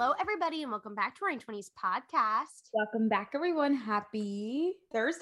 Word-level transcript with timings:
Hello, 0.00 0.14
everybody, 0.18 0.62
and 0.62 0.70
welcome 0.70 0.94
back 0.94 1.14
to 1.14 1.26
Roaring 1.26 1.40
Twenties 1.40 1.70
Podcast. 1.78 2.70
Welcome 2.72 3.10
back, 3.10 3.32
everyone. 3.34 3.74
Happy 3.74 4.72
Thursday? 4.90 5.20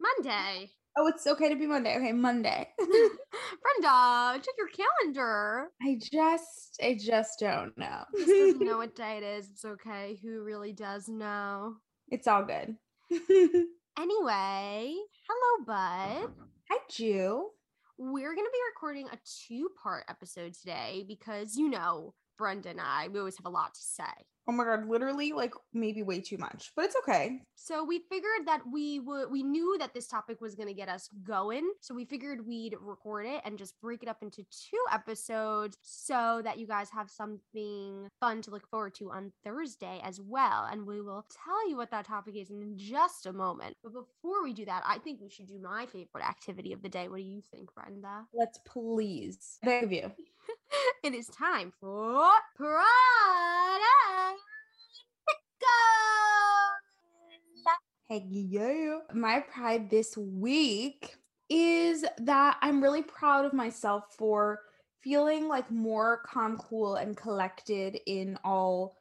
Monday. 0.00 0.72
Oh, 0.96 1.06
it's 1.06 1.24
okay 1.28 1.48
to 1.48 1.54
be 1.54 1.68
Monday. 1.68 1.94
Okay, 1.96 2.10
Monday. 2.10 2.68
Brenda, 2.78 4.40
check 4.42 4.54
your 4.58 4.70
calendar. 4.76 5.68
I 5.80 6.00
just, 6.00 6.80
I 6.82 6.98
just 7.00 7.38
don't 7.38 7.78
know. 7.78 8.02
Just 8.16 8.26
doesn't 8.26 8.66
know 8.66 8.78
what 8.78 8.96
day 8.96 9.18
it 9.18 9.22
is. 9.22 9.50
It's 9.50 9.64
okay. 9.64 10.18
Who 10.20 10.42
really 10.42 10.72
does 10.72 11.08
know? 11.08 11.76
it's 12.08 12.26
all 12.26 12.44
good. 12.44 12.74
Anyway, 13.96 14.94
hello, 15.28 15.64
bud. 15.64 16.30
Hi, 16.70 16.78
Jew. 16.90 17.50
We're 17.98 18.34
going 18.34 18.46
to 18.46 18.52
be 18.52 18.58
recording 18.74 19.06
a 19.12 19.18
two 19.46 19.68
part 19.80 20.06
episode 20.08 20.54
today 20.54 21.04
because, 21.06 21.56
you 21.56 21.68
know, 21.68 22.14
Brenda 22.38 22.70
and 22.70 22.80
I, 22.80 23.08
we 23.08 23.18
always 23.18 23.36
have 23.36 23.46
a 23.46 23.50
lot 23.50 23.74
to 23.74 23.80
say. 23.82 24.04
Oh 24.50 24.52
my 24.52 24.64
god, 24.64 24.88
literally 24.88 25.32
like 25.32 25.52
maybe 25.74 26.02
way 26.02 26.22
too 26.22 26.38
much, 26.38 26.72
but 26.74 26.86
it's 26.86 26.96
okay. 26.96 27.42
So 27.54 27.84
we 27.84 28.00
figured 28.08 28.46
that 28.46 28.62
we 28.72 28.98
would 28.98 29.30
we 29.30 29.42
knew 29.42 29.76
that 29.78 29.92
this 29.92 30.06
topic 30.06 30.40
was 30.40 30.54
going 30.54 30.68
to 30.68 30.74
get 30.74 30.88
us 30.88 31.10
going. 31.22 31.70
So 31.82 31.94
we 31.94 32.06
figured 32.06 32.46
we'd 32.46 32.74
record 32.80 33.26
it 33.26 33.42
and 33.44 33.58
just 33.58 33.78
break 33.82 34.02
it 34.02 34.08
up 34.08 34.22
into 34.22 34.42
two 34.44 34.82
episodes 34.90 35.76
so 35.82 36.40
that 36.44 36.58
you 36.58 36.66
guys 36.66 36.88
have 36.88 37.10
something 37.10 38.08
fun 38.20 38.40
to 38.40 38.50
look 38.50 38.66
forward 38.70 38.94
to 38.94 39.10
on 39.10 39.32
Thursday 39.44 40.00
as 40.02 40.18
well. 40.18 40.66
And 40.70 40.86
we 40.86 41.02
will 41.02 41.26
tell 41.44 41.68
you 41.68 41.76
what 41.76 41.90
that 41.90 42.06
topic 42.06 42.34
is 42.34 42.48
in 42.48 42.72
just 42.78 43.26
a 43.26 43.34
moment. 43.34 43.76
But 43.82 43.92
before 43.92 44.42
we 44.42 44.54
do 44.54 44.64
that, 44.64 44.82
I 44.86 44.96
think 44.96 45.20
we 45.20 45.28
should 45.28 45.46
do 45.46 45.60
my 45.62 45.84
favorite 45.84 46.26
activity 46.26 46.72
of 46.72 46.80
the 46.80 46.88
day. 46.88 47.08
What 47.08 47.18
do 47.18 47.24
you 47.24 47.42
think, 47.50 47.68
Brenda? 47.74 48.24
Let's 48.32 48.58
please. 48.66 49.58
Thank 49.62 49.92
you. 49.92 50.10
it 51.04 51.12
is 51.12 51.26
time 51.26 51.70
for 51.78 52.30
Prada 52.56 52.88
Go! 57.64 57.74
Hey, 58.08 58.26
yeah. 58.28 58.98
My 59.12 59.40
pride 59.40 59.90
this 59.90 60.16
week 60.16 61.16
is 61.50 62.04
that 62.18 62.58
I'm 62.62 62.82
really 62.82 63.02
proud 63.02 63.44
of 63.44 63.52
myself 63.52 64.04
for 64.16 64.60
feeling 65.02 65.48
like 65.48 65.70
more 65.70 66.22
calm, 66.26 66.56
cool, 66.58 66.96
and 66.96 67.16
collected 67.16 67.98
in 68.06 68.38
all 68.44 68.96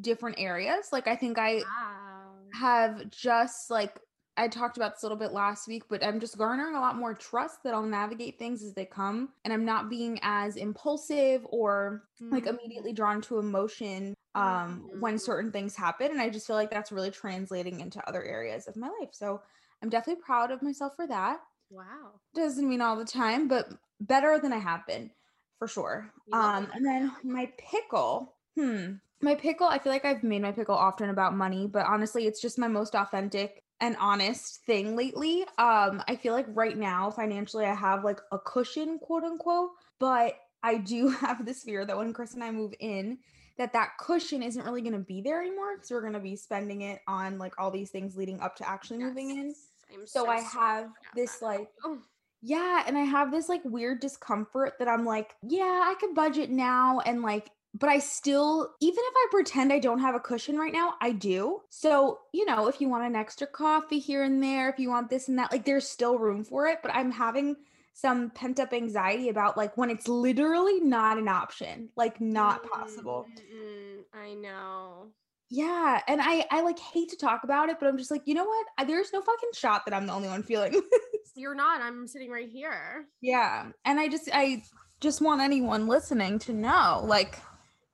different 0.00 0.38
areas. 0.38 0.88
Like, 0.92 1.06
I 1.06 1.16
think 1.16 1.38
I 1.38 1.62
Wow. 1.64 2.34
have 2.54 3.10
just 3.10 3.70
like 3.70 3.98
I 4.36 4.48
talked 4.48 4.76
about 4.76 4.94
this 4.94 5.02
a 5.02 5.06
little 5.06 5.18
bit 5.18 5.32
last 5.32 5.68
week, 5.68 5.84
but 5.88 6.02
I'm 6.04 6.18
just 6.20 6.38
garnering 6.38 6.74
a 6.74 6.80
lot 6.80 6.96
more 6.96 7.14
trust 7.14 7.62
that 7.64 7.74
I'll 7.74 7.82
navigate 7.82 8.38
things 8.38 8.62
as 8.62 8.74
they 8.74 8.86
come 8.86 9.34
and 9.44 9.52
I'm 9.52 9.64
not 9.64 9.90
being 9.90 10.18
as 10.22 10.56
impulsive 10.56 11.46
or 11.50 12.08
like 12.30 12.46
Mhm. 12.46 12.46
immediately 12.46 12.92
drawn 12.94 13.20
to 13.22 13.38
emotion 13.38 14.14
um 14.34 14.86
when 14.98 15.18
Mhm. 15.18 15.18
certain 15.18 15.52
things 15.52 15.76
happen 15.76 16.10
and 16.10 16.18
I 16.22 16.30
just 16.30 16.46
feel 16.46 16.56
like 16.56 16.70
that's 16.70 16.90
really 16.90 17.10
translating 17.10 17.80
into 17.80 18.06
other 18.08 18.24
areas 18.24 18.66
of 18.66 18.76
my 18.76 18.88
life. 19.00 19.10
So 19.14 19.42
I'm 19.82 19.90
definitely 19.90 20.22
proud 20.22 20.50
of 20.50 20.62
myself 20.62 20.96
for 20.96 21.06
that. 21.08 21.40
Wow. 21.70 22.20
Doesn't 22.34 22.68
mean 22.68 22.80
all 22.80 22.96
the 22.96 23.04
time, 23.04 23.48
but 23.48 23.70
better 24.00 24.38
than 24.38 24.52
I 24.52 24.58
have 24.58 24.86
been 24.86 25.12
for 25.58 25.68
sure. 25.68 26.12
Love 26.26 26.54
Um 26.56 26.72
and 26.72 26.84
then 26.84 27.16
my 27.22 27.52
pickle. 27.58 28.36
Hmm. 28.56 29.02
My 29.20 29.34
pickle, 29.36 29.68
I 29.68 29.78
feel 29.78 29.92
like 29.92 30.04
I've 30.04 30.24
made 30.24 30.42
my 30.42 30.52
pickle 30.52 30.74
often 30.74 31.08
about 31.08 31.34
money, 31.34 31.66
but 31.68 31.86
honestly, 31.86 32.26
it's 32.26 32.40
just 32.40 32.58
my 32.58 32.68
most 32.68 32.94
authentic 32.94 33.64
and 33.82 33.96
honest 33.98 34.64
thing 34.64 34.96
lately. 34.96 35.42
Um, 35.58 36.02
I 36.06 36.16
feel 36.16 36.32
like 36.32 36.46
right 36.50 36.78
now, 36.78 37.10
financially, 37.10 37.66
I 37.66 37.74
have 37.74 38.04
like 38.04 38.20
a 38.30 38.38
cushion, 38.38 38.98
quote 39.00 39.24
unquote, 39.24 39.70
but 39.98 40.36
I 40.62 40.78
do 40.78 41.08
have 41.20 41.44
this 41.44 41.64
fear 41.64 41.84
that 41.84 41.96
when 41.96 42.14
Chris 42.14 42.34
and 42.34 42.44
I 42.44 42.52
move 42.52 42.72
in, 42.78 43.18
that 43.58 43.72
that 43.74 43.98
cushion 43.98 44.42
isn't 44.42 44.64
really 44.64 44.80
going 44.82 44.94
to 44.94 45.00
be 45.00 45.20
there 45.20 45.42
anymore 45.42 45.76
because 45.76 45.90
we're 45.90 46.00
going 46.00 46.12
to 46.14 46.20
be 46.20 46.36
spending 46.36 46.82
it 46.82 47.00
on 47.08 47.38
like 47.38 47.58
all 47.58 47.70
these 47.70 47.90
things 47.90 48.16
leading 48.16 48.40
up 48.40 48.56
to 48.56 48.68
actually 48.68 48.98
moving 48.98 49.30
in. 49.30 49.54
I'm 49.92 50.06
So 50.06 50.28
I 50.28 50.40
have 50.40 50.88
this 51.14 51.42
like 51.42 51.68
Oh, 51.84 51.98
yeah, 52.40 52.84
and 52.86 52.96
I 52.96 53.02
have 53.02 53.32
this 53.32 53.48
like 53.48 53.64
weird 53.64 54.00
discomfort 54.00 54.74
that 54.78 54.88
I'm 54.88 55.04
like, 55.04 55.34
yeah, 55.42 55.82
I 55.84 55.94
could 56.00 56.14
budget 56.14 56.50
now 56.50 57.00
and 57.00 57.20
like 57.22 57.50
but 57.74 57.88
I 57.88 57.98
still 57.98 58.74
even 58.80 59.02
if 59.02 59.14
I 59.16 59.26
pretend 59.30 59.72
I 59.72 59.78
don't 59.78 60.00
have 60.00 60.14
a 60.14 60.20
cushion 60.20 60.56
right 60.56 60.72
now, 60.72 60.94
I 61.00 61.12
do. 61.12 61.60
So, 61.70 62.20
you 62.32 62.44
know, 62.44 62.68
if 62.68 62.80
you 62.80 62.88
want 62.88 63.04
an 63.04 63.16
extra 63.16 63.46
coffee 63.46 63.98
here 63.98 64.24
and 64.24 64.42
there, 64.42 64.68
if 64.68 64.78
you 64.78 64.90
want 64.90 65.10
this 65.10 65.28
and 65.28 65.38
that, 65.38 65.52
like 65.52 65.64
there's 65.64 65.88
still 65.88 66.18
room 66.18 66.44
for 66.44 66.66
it, 66.66 66.78
but 66.82 66.94
I'm 66.94 67.10
having 67.10 67.56
some 67.94 68.30
pent 68.30 68.58
up 68.58 68.72
anxiety 68.72 69.28
about 69.28 69.56
like 69.56 69.76
when 69.76 69.90
it's 69.90 70.08
literally 70.08 70.80
not 70.80 71.18
an 71.18 71.28
option, 71.28 71.88
like 71.96 72.20
not 72.20 72.62
possible. 72.70 73.26
Mm, 73.54 74.02
I 74.12 74.34
know. 74.34 75.08
Yeah, 75.48 76.00
and 76.08 76.20
I 76.22 76.46
I 76.50 76.62
like 76.62 76.78
hate 76.78 77.10
to 77.10 77.16
talk 77.16 77.44
about 77.44 77.68
it, 77.68 77.76
but 77.78 77.86
I'm 77.86 77.98
just 77.98 78.10
like, 78.10 78.22
you 78.26 78.34
know 78.34 78.44
what? 78.44 78.66
I, 78.78 78.84
there's 78.84 79.12
no 79.12 79.20
fucking 79.20 79.50
shot 79.54 79.82
that 79.84 79.94
I'm 79.94 80.06
the 80.06 80.12
only 80.12 80.28
one 80.28 80.42
feeling. 80.42 80.80
You're 81.34 81.54
not. 81.54 81.80
I'm 81.80 82.06
sitting 82.06 82.30
right 82.30 82.48
here. 82.48 83.06
Yeah. 83.20 83.70
And 83.84 83.98
I 83.98 84.08
just 84.08 84.28
I 84.32 84.62
just 85.00 85.20
want 85.20 85.40
anyone 85.40 85.88
listening 85.88 86.38
to 86.40 86.52
know 86.52 87.02
like 87.04 87.38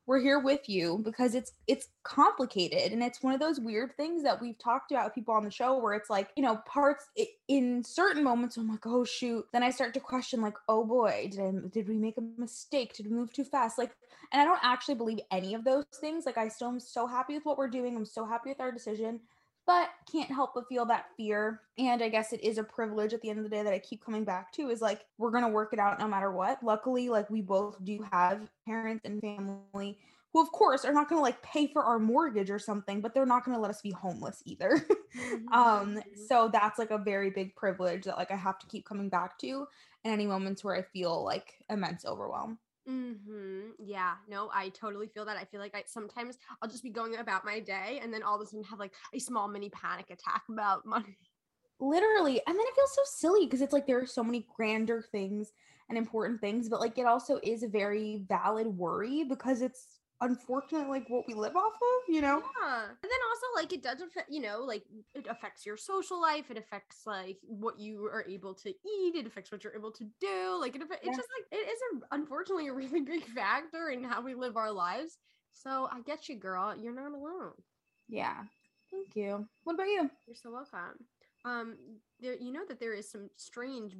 we're 0.09 0.19
here 0.19 0.39
with 0.41 0.71
you 0.71 1.03
because 1.05 1.35
it's 1.35 1.53
it's 1.67 1.89
complicated 2.03 2.93
and 2.93 3.03
it's 3.03 3.23
one 3.23 3.35
of 3.35 3.41
those 3.41 3.61
weird 3.61 3.95
things 3.99 4.23
that 4.23 4.41
we've 4.41 4.59
talked 4.59 4.91
about 4.91 5.15
people 5.15 5.35
on 5.35 5.45
the 5.45 5.51
show 5.51 5.79
where 5.79 5.93
it's 5.93 6.09
like, 6.09 6.31
you 6.35 6.43
know, 6.43 6.57
parts 6.67 7.11
in 7.49 7.85
certain 7.85 8.25
moments 8.25 8.57
I'm 8.57 8.71
like, 8.71 8.87
"Oh 8.87 9.05
shoot." 9.05 9.45
Then 9.53 9.63
I 9.63 9.69
start 9.69 9.93
to 9.95 10.01
question 10.01 10.41
like, 10.41 10.57
"Oh 10.67 10.83
boy, 10.83 11.29
did 11.31 11.41
I 11.41 11.53
did 11.69 11.89
we 11.89 11.99
make 11.99 12.17
a 12.17 12.23
mistake? 12.39 12.95
Did 12.95 13.07
we 13.07 13.13
move 13.13 13.35
too 13.35 13.45
fast?" 13.45 13.77
Like 13.77 13.95
and 14.33 14.41
I 14.41 14.47
don't 14.47 14.59
actually 14.63 14.95
believe 14.95 15.21
any 15.31 15.53
of 15.53 15.63
those 15.63 15.85
things. 16.01 16.25
Like 16.25 16.39
I 16.39 16.49
still 16.49 16.69
am 16.69 16.81
so 16.81 17.07
happy 17.07 17.35
with 17.35 17.45
what 17.45 17.59
we're 17.59 17.69
doing. 17.69 17.95
I'm 17.95 18.07
so 18.07 18.25
happy 18.25 18.49
with 18.49 18.61
our 18.61 18.73
decision 18.73 19.21
but 19.69 19.91
can't 20.11 20.31
help 20.33 20.55
but 20.55 20.69
feel 20.69 20.87
that 20.87 21.15
fear. 21.17 21.63
And 21.79 22.03
I 22.03 22.09
guess 22.09 22.33
it 22.33 22.43
is 22.43 22.59
a 22.59 22.65
privilege 22.65 23.15
at 23.15 23.23
the 23.23 23.31
end 23.31 23.39
of 23.39 23.45
the 23.45 23.51
day 23.51 23.63
that 23.63 23.75
I 23.75 23.79
keep 23.79 24.05
coming 24.05 24.25
back 24.25 24.53
to 24.55 24.71
is 24.71 24.81
like, 24.83 25.07
we're 25.19 25.31
going 25.31 25.45
to 25.45 25.51
work 25.51 25.75
it 25.75 25.79
out 25.79 26.01
no 26.01 26.09
matter 26.09 26.33
what. 26.33 26.65
Luckily, 26.65 27.11
like, 27.11 27.31
we 27.31 27.43
both 27.43 27.85
do 27.85 28.03
have 28.11 28.51
parents 28.67 29.05
and 29.05 29.21
family 29.21 30.01
who, 30.33 30.43
of 30.43 30.53
course, 30.53 30.85
are 30.87 30.93
not 30.93 31.09
going 31.09 31.19
to 31.19 31.23
like 31.23 31.43
pay 31.43 31.67
for 31.67 31.85
our 31.85 31.99
mortgage 31.99 32.51
or 32.51 32.59
something, 32.59 33.03
but 33.03 33.15
they're 33.15 33.27
not 33.27 33.45
going 33.45 33.57
to 33.57 33.61
let 33.61 33.71
us 33.71 33.83
be 33.83 33.93
homeless 33.93 34.43
either. 34.47 34.87
um, 35.53 36.01
Mhm. 36.07 36.29
so 36.29 36.49
that's 36.49 36.79
like 36.79 36.91
a 36.91 36.99
very 36.99 37.31
big 37.31 37.55
privilege 37.57 38.05
that 38.05 38.17
like 38.19 38.31
I 38.31 38.37
have 38.37 38.59
to 38.61 38.67
keep 38.67 38.87
coming 38.87 39.09
back 39.11 39.39
to 39.41 39.67
in 40.05 40.13
any 40.13 40.27
moments 40.27 40.65
where 40.65 40.75
I 40.77 40.83
feel 40.83 41.25
like 41.25 41.65
immense 41.71 42.05
overwhelm. 42.05 42.59
Mm-hmm. 42.89 43.71
Yeah. 43.79 44.15
No, 44.29 44.51
I 44.53 44.71
totally 44.71 45.09
feel 45.09 45.27
that. 45.27 45.37
I 45.37 45.45
feel 45.45 45.61
like 45.61 45.75
I 45.75 45.83
sometimes 45.87 46.39
I'll 46.63 46.71
just 46.71 46.83
be 46.83 46.91
going 46.91 47.17
about 47.17 47.45
my 47.45 47.61
day 47.61 48.01
and 48.03 48.13
then 48.13 48.23
all 48.23 48.37
of 48.37 48.41
a 48.41 48.47
sudden 48.47 48.65
have 48.65 48.79
like 48.79 48.95
a 49.15 49.19
small 49.19 49.47
mini 49.47 49.69
panic 49.69 50.07
attack 50.11 50.43
about 50.49 50.87
money. 50.87 51.19
literally 51.81 52.41
and 52.47 52.59
then 52.59 52.67
it 52.67 52.75
feels 52.75 52.95
so 52.95 53.03
silly 53.05 53.47
because 53.47 53.61
it's 53.61 53.73
like 53.73 53.87
there 53.87 54.01
are 54.01 54.07
so 54.07 54.25
many 54.25 54.47
grander 54.57 55.01
things 55.01 55.53
and 55.89 55.97
important 55.97 56.41
things 56.41 56.69
but 56.69 56.81
like 56.81 56.99
it 56.99 57.07
also 57.07 57.39
is 57.43 57.63
a 57.63 57.69
very 57.69 58.25
valid 58.29 58.67
worry 58.67 59.23
because 59.23 59.63
it's 59.63 59.98
unfortunately 60.21 60.89
like 60.89 61.09
what 61.09 61.27
we 61.29 61.35
live 61.35 61.55
off 61.57 61.75
of 61.75 62.15
you 62.15 62.21
know 62.21 62.43
Yeah. 62.61 62.83
And 62.85 62.99
then 63.03 63.21
also 63.31 63.47
like 63.55 63.73
it 63.73 63.83
does 63.83 64.01
affect, 64.01 64.31
you 64.31 64.41
know, 64.41 64.61
like 64.61 64.85
it 65.15 65.27
affects 65.29 65.65
your 65.65 65.77
social 65.77 66.21
life. 66.21 66.51
It 66.51 66.59
affects 66.59 67.07
like 67.07 67.39
what 67.43 67.79
you 67.79 68.05
are 68.07 68.25
able 68.29 68.55
to 68.55 68.69
eat. 68.71 69.15
It 69.17 69.27
affects 69.27 69.51
what 69.53 69.63
you're 69.65 69.75
able 69.77 69.93
to 69.93 70.05
do. 70.21 70.59
Like 70.61 70.75
it, 70.77 70.83
affe- 70.83 70.91
Yeah. 71.03 71.09
it's 71.11 71.17
just 71.17 71.29
like 71.39 71.61
it 71.61 71.69
is 71.69 71.79
a, 71.93 72.15
unfortunately 72.15 72.69
a 72.69 72.73
really 72.83 73.01
big 73.01 73.25
factor 73.27 73.91
in 73.91 74.03
how 74.05 74.21
we 74.21 74.35
live 74.35 74.57
our 74.57 74.73
lives. 74.73 75.19
So 75.53 75.89
I 75.93 76.01
get 76.03 76.29
you, 76.29 76.37
girl. 76.37 76.75
You're 76.77 76.95
not 76.95 77.13
alone. 77.13 77.53
yeah 78.09 78.43
thank 78.91 79.15
you 79.17 79.47
what 79.65 79.75
about 79.75 79.87
you 79.87 80.11
You're 80.27 80.37
so 80.37 80.51
welcome. 80.51 81.05
Um, 81.45 81.77
there, 82.21 82.35
you 82.37 82.53
know 82.53 82.65
that 82.69 82.81
there 82.81 82.95
is 82.95 83.09
some 83.11 83.31
strange 83.37 83.95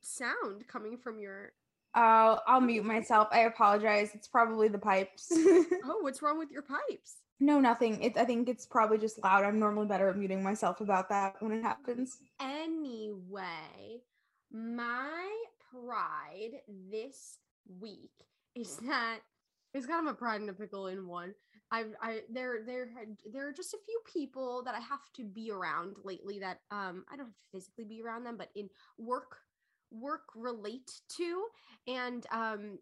sound 0.00 0.66
coming 0.66 0.96
from 0.96 1.20
your. 1.20 1.52
Oh 1.94 2.38
i'll 2.46 2.60
mute 2.60 2.84
myself. 2.84 3.28
I 3.32 3.40
apologize. 3.40 4.10
It's 4.14 4.28
probably 4.28 4.68
the 4.68 4.78
pipes. 4.78 5.32
Oh, 5.84 5.98
what's 6.00 6.22
wrong 6.22 6.38
with 6.38 6.50
your 6.50 6.62
pipes? 6.62 7.16
no 7.40 7.58
nothing. 7.58 8.00
It, 8.02 8.16
i 8.16 8.24
think 8.24 8.48
it's 8.48 8.66
probably 8.66 8.98
just 8.98 9.22
loud. 9.22 9.44
I'm 9.44 9.58
normally 9.58 9.86
better 9.86 10.08
at 10.08 10.16
muting 10.16 10.42
myself 10.42 10.80
about 10.80 11.08
that 11.08 11.34
when 11.40 11.52
it 11.52 11.62
happens. 11.62 12.18
Anyway, 12.40 14.02
my 14.52 15.28
pride 15.70 16.52
this 16.90 17.38
week 17.80 18.12
is 18.54 18.76
that 18.88 19.18
it's 19.74 19.86
kind 19.86 20.06
of 20.06 20.12
a 20.12 20.16
pride 20.16 20.40
and 20.40 20.50
a 20.50 20.52
pickle 20.52 20.86
in 20.86 21.06
one. 21.06 21.34
I 21.72 21.84
I 22.00 22.20
there 22.30 22.60
there 22.66 22.86
had 22.96 23.16
there 23.32 23.48
are 23.48 23.52
just 23.52 23.74
a 23.74 23.78
few 23.86 24.00
people 24.12 24.62
that 24.64 24.74
I 24.74 24.80
have 24.80 25.00
to 25.16 25.24
be 25.24 25.50
around 25.50 25.96
lately 26.04 26.38
that 26.40 26.58
um 26.70 27.04
I 27.10 27.16
don't 27.16 27.26
have 27.26 27.34
to 27.34 27.50
physically 27.52 27.84
be 27.84 28.02
around 28.02 28.24
them, 28.24 28.36
but 28.36 28.50
in 28.54 28.68
work 28.98 29.38
work 29.92 30.22
relate 30.34 30.90
to. 31.18 31.44
And 31.86 32.26
um 32.32 32.78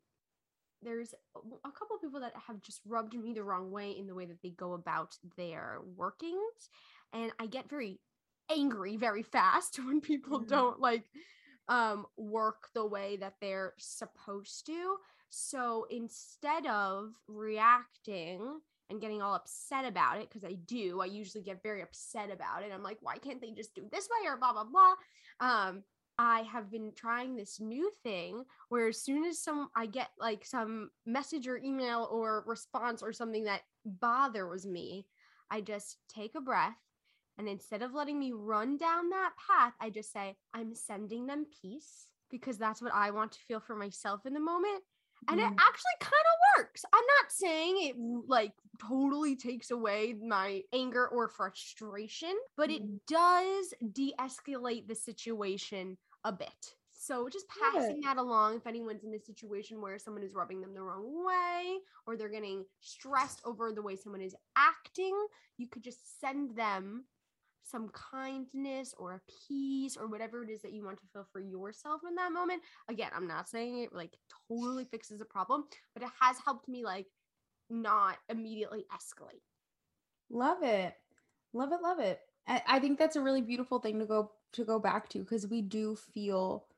there's 0.82 1.12
a 1.36 1.70
couple 1.72 1.96
of 1.96 2.02
people 2.02 2.20
that 2.20 2.32
have 2.46 2.62
just 2.62 2.80
rubbed 2.86 3.14
me 3.14 3.34
the 3.34 3.42
wrong 3.44 3.70
way 3.70 3.90
in 3.90 4.06
the 4.06 4.14
way 4.14 4.24
that 4.26 4.40
they 4.42 4.50
go 4.50 4.72
about 4.72 5.16
their 5.36 5.80
workings. 5.96 6.70
And 7.12 7.32
i 7.40 7.46
get 7.46 7.68
very 7.68 8.00
angry 8.50 8.96
very 8.96 9.22
fast 9.22 9.78
when 9.84 10.00
people 10.00 10.40
Mhm. 10.40 10.48
don't 10.48 10.80
like 10.80 11.04
um 11.68 12.06
work 12.16 12.68
the 12.74 12.86
way 12.86 13.16
that 13.16 13.34
they're 13.40 13.74
supposed 13.78 14.66
to. 14.66 14.96
So 15.28 15.86
instead 15.90 16.66
of 16.66 17.14
reacting 17.28 18.60
and 18.88 19.00
getting 19.00 19.22
all 19.22 19.34
upset 19.34 19.84
about 19.84 20.18
it 20.18 20.28
because 20.28 20.44
i 20.44 20.54
do 20.66 21.00
i 21.00 21.04
usually 21.06 21.44
get 21.44 21.62
very 21.62 21.82
upset 21.82 22.30
about 22.30 22.62
it. 22.62 22.72
I'm 22.72 22.82
like 22.82 22.98
why 23.02 23.18
can't 23.18 23.40
they 23.40 23.52
just 23.52 23.74
do 23.74 23.82
this 23.92 24.08
way? 24.08 24.28
or 24.28 24.36
blah 24.38 24.52
blah 24.52 24.64
blah. 24.64 24.94
Um 25.40 25.84
I 26.22 26.42
have 26.42 26.70
been 26.70 26.92
trying 26.94 27.34
this 27.34 27.60
new 27.60 27.90
thing 28.02 28.44
where 28.68 28.88
as 28.88 29.00
soon 29.02 29.24
as 29.24 29.42
some 29.42 29.70
I 29.74 29.86
get 29.86 30.10
like 30.18 30.44
some 30.44 30.90
message 31.06 31.48
or 31.48 31.56
email 31.56 32.06
or 32.12 32.44
response 32.46 33.02
or 33.02 33.10
something 33.10 33.44
that 33.44 33.62
bothers 33.86 34.66
me, 34.66 35.06
I 35.50 35.62
just 35.62 35.96
take 36.10 36.34
a 36.34 36.42
breath 36.42 36.76
and 37.38 37.48
instead 37.48 37.80
of 37.80 37.94
letting 37.94 38.18
me 38.18 38.32
run 38.32 38.76
down 38.76 39.08
that 39.08 39.32
path, 39.48 39.72
I 39.80 39.88
just 39.88 40.12
say 40.12 40.36
I'm 40.52 40.74
sending 40.74 41.26
them 41.26 41.46
peace 41.62 42.08
because 42.30 42.58
that's 42.58 42.82
what 42.82 42.92
I 42.94 43.12
want 43.12 43.32
to 43.32 43.40
feel 43.48 43.60
for 43.60 43.74
myself 43.74 44.26
in 44.26 44.34
the 44.34 44.40
moment. 44.40 44.82
And 45.26 45.38
it 45.38 45.46
Mhm. 45.46 45.58
actually 45.58 45.96
kind 46.00 46.12
of 46.12 46.58
works. 46.58 46.84
I'm 46.92 47.04
not 47.18 47.32
saying 47.32 47.76
it 47.80 47.96
like 48.28 48.52
totally 48.78 49.36
takes 49.36 49.70
away 49.70 50.14
my 50.14 50.62
anger 50.72 51.08
or 51.08 51.28
frustration, 51.28 52.34
but 52.56 52.68
Mhm. 52.68 52.70
it 52.70 53.06
does 53.06 53.72
de 53.92 54.12
escalate 54.20 54.86
the 54.86 54.94
situation 54.94 55.96
a 56.24 56.32
bit. 56.32 56.74
So 56.92 57.30
just 57.30 57.46
passing 57.48 58.00
that 58.02 58.18
along 58.18 58.56
if 58.56 58.66
anyone's 58.66 59.04
in 59.04 59.14
a 59.14 59.18
situation 59.18 59.80
where 59.80 59.98
someone 59.98 60.22
is 60.22 60.34
rubbing 60.34 60.60
them 60.60 60.74
the 60.74 60.82
wrong 60.82 61.24
way 61.26 61.78
or 62.06 62.14
they're 62.14 62.28
getting 62.28 62.66
stressed 62.80 63.40
over 63.46 63.72
the 63.72 63.80
way 63.80 63.96
someone 63.96 64.20
is 64.20 64.36
acting, 64.54 65.16
you 65.56 65.66
could 65.66 65.82
just 65.82 66.20
send 66.20 66.54
them 66.56 67.04
some 67.64 67.88
kindness 67.90 68.94
or 68.98 69.12
a 69.14 69.20
peace 69.48 69.96
or 69.96 70.08
whatever 70.08 70.42
it 70.42 70.50
is 70.50 70.60
that 70.60 70.72
you 70.72 70.84
want 70.84 70.98
to 70.98 71.06
feel 71.12 71.26
for 71.32 71.40
yourself 71.40 72.02
in 72.06 72.14
that 72.16 72.32
moment. 72.32 72.60
Again, 72.88 73.10
I'm 73.14 73.26
not 73.26 73.48
saying 73.48 73.78
it 73.78 73.94
like 73.94 74.18
totally 74.48 74.84
fixes 74.84 75.20
a 75.20 75.24
problem, 75.24 75.64
but 75.94 76.02
it 76.02 76.10
has 76.20 76.36
helped 76.44 76.68
me 76.68 76.84
like 76.84 77.06
not 77.70 78.18
immediately 78.28 78.84
escalate. 78.92 79.42
Love 80.28 80.62
it. 80.62 80.94
Love 81.54 81.72
it. 81.72 81.82
Love 81.82 82.00
it. 82.00 82.20
I, 82.46 82.62
I 82.66 82.78
think 82.78 82.98
that's 82.98 83.16
a 83.16 83.22
really 83.22 83.42
beautiful 83.42 83.78
thing 83.78 83.98
to 84.00 84.06
go 84.06 84.32
to 84.52 84.64
go 84.64 84.78
back 84.78 85.08
to 85.10 85.20
because 85.20 85.46
we 85.46 85.62
do 85.62 85.96
feel 85.96 86.68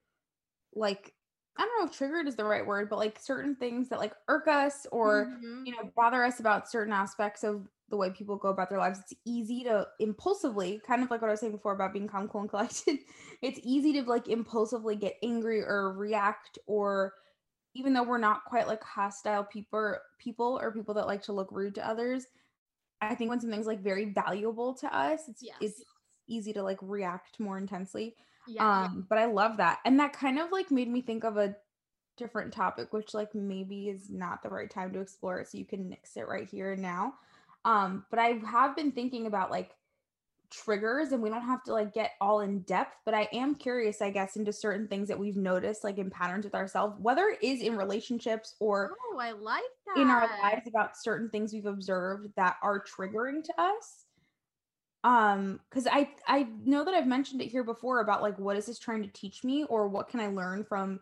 like 0.75 1.15
I 1.57 1.65
don't 1.67 1.81
know 1.81 1.87
if 1.91 1.97
triggered 1.97 2.29
is 2.29 2.37
the 2.37 2.45
right 2.45 2.67
word, 2.67 2.89
but 2.89 2.99
like 2.99 3.19
certain 3.19 3.55
things 3.57 3.89
that 3.91 3.99
like 3.99 4.15
irk 4.29 4.49
us 4.49 4.87
or 4.93 5.31
Mhm. 5.31 5.67
you 5.67 5.73
know 5.73 5.91
bother 5.97 6.25
us 6.25 6.41
about 6.41 6.69
certain 6.71 6.93
aspects 6.93 7.45
of 7.45 7.69
the 7.89 7.97
way 7.97 8.11
people 8.11 8.37
go 8.37 8.49
about 8.49 8.71
their 8.71 8.79
lives. 8.79 9.01
It's 9.01 9.15
easy 9.27 9.65
to 9.65 9.87
impulsively, 10.01 10.81
kind 10.81 11.03
of 11.03 11.11
like 11.11 11.21
what 11.21 11.29
I 11.29 11.33
was 11.33 11.41
saying 11.41 11.53
before 11.53 11.73
about 11.75 11.93
being 11.93 12.09
calm, 12.09 12.29
cool, 12.29 12.43
and 12.43 12.51
collected. 12.51 13.01
It's 13.43 13.61
easy 13.63 13.93
to 13.95 14.03
like 14.05 14.29
impulsively 14.29 14.97
get 14.97 15.17
angry 15.23 15.63
or 15.63 15.93
react 15.93 16.59
or 16.67 17.15
even 17.75 17.93
though 17.95 18.03
we're 18.05 18.19
not 18.19 18.45
quite 18.45 18.67
like 18.67 18.83
hostile 18.83 19.45
people 19.45 19.97
people 20.19 20.59
or 20.61 20.73
people 20.73 20.95
that 20.95 21.07
like 21.07 21.23
to 21.23 21.33
look 21.33 21.51
rude 21.53 21.75
to 21.77 21.87
others 21.87 22.27
i 23.01 23.15
think 23.15 23.31
when 23.31 23.41
something's 23.41 23.67
like 23.67 23.81
very 23.81 24.07
valuable 24.07 24.75
to 24.75 24.93
us 24.95 25.29
it's 25.29 25.45
Yes. 25.61 25.61
it's 25.61 25.85
easy 26.29 26.53
to 26.53 26.63
like 26.63 26.79
react 26.83 27.39
more 27.41 27.59
intensely 27.59 28.15
yeah, 28.49 28.83
um 28.85 29.07
but 29.09 29.19
i 29.19 29.27
love 29.27 29.57
that 29.57 29.79
and 29.85 29.99
that 30.01 30.13
kind 30.13 30.39
of 30.39 30.51
like 30.51 30.71
made 30.71 30.89
me 30.89 31.01
think 31.01 31.25
of 31.25 31.37
a 31.37 31.55
different 32.17 32.53
topic 32.53 32.93
which 32.93 33.15
like 33.15 33.35
maybe 33.35 33.89
is 33.89 34.11
not 34.11 34.43
the 34.43 34.49
right 34.49 34.71
time 34.71 34.93
to 34.93 35.01
explore 35.01 35.39
it 35.41 35.49
so 35.49 35.57
you 35.59 35.65
can 35.65 35.89
nix 35.89 36.17
it 36.17 36.29
right 36.29 36.49
here 36.51 36.73
and 36.73 36.83
now 36.83 37.15
um 37.65 38.05
but 38.11 38.19
i 38.19 38.39
have 38.45 38.77
been 38.77 38.93
thinking 38.93 39.27
about 39.27 39.51
like 39.51 39.71
triggers 40.51 41.13
and 41.13 41.23
we 41.23 41.31
don't 41.31 41.41
have 41.47 41.63
to 41.63 41.73
like 41.73 41.95
get 41.95 42.11
all 42.21 42.41
in 42.41 42.61
depth 42.61 42.97
but 43.07 43.15
i 43.15 43.27
am 43.33 43.55
curious 43.55 44.03
i 44.03 44.11
guess 44.11 44.37
into 44.37 44.53
certain 44.53 44.87
things 44.87 45.09
that 45.09 45.19
we've 45.19 45.39
noticed 45.39 45.83
like 45.83 45.97
in 45.97 46.11
patterns 46.11 46.45
with 46.45 46.55
ourselves 46.55 46.95
whether 47.01 47.29
it 47.29 47.43
is 47.43 47.63
in 47.63 47.75
relationships 47.75 48.55
or 48.61 48.93
Oh, 49.15 49.19
I 49.19 49.33
like 49.33 49.63
that. 49.87 50.03
in 50.03 50.09
our 50.09 50.29
lives 50.43 50.67
about 50.67 50.99
certain 50.99 51.31
things 51.31 51.55
we've 51.55 51.65
observed 51.65 52.29
that 52.37 52.57
are 52.63 52.85
triggering 52.85 53.43
to 53.45 53.53
us 53.57 54.02
um 55.05 55.61
because 55.69 55.87
i 55.87 56.09
i 56.29 56.47
know 56.65 56.85
that 56.85 56.95
i've 56.95 57.07
mentioned 57.07 57.41
it 57.43 57.49
here 57.49 57.65
before 57.65 58.01
about 58.01 58.23
like 58.23 58.39
what 58.39 58.57
is 58.57 58.67
this 58.67 58.79
trying 58.79 59.03
to 59.03 59.09
teach 59.13 59.43
me 59.45 59.65
or 59.65 59.89
what 59.89 60.09
can 60.09 60.21
i 60.21 60.29
learn 60.29 60.65
from 60.65 61.01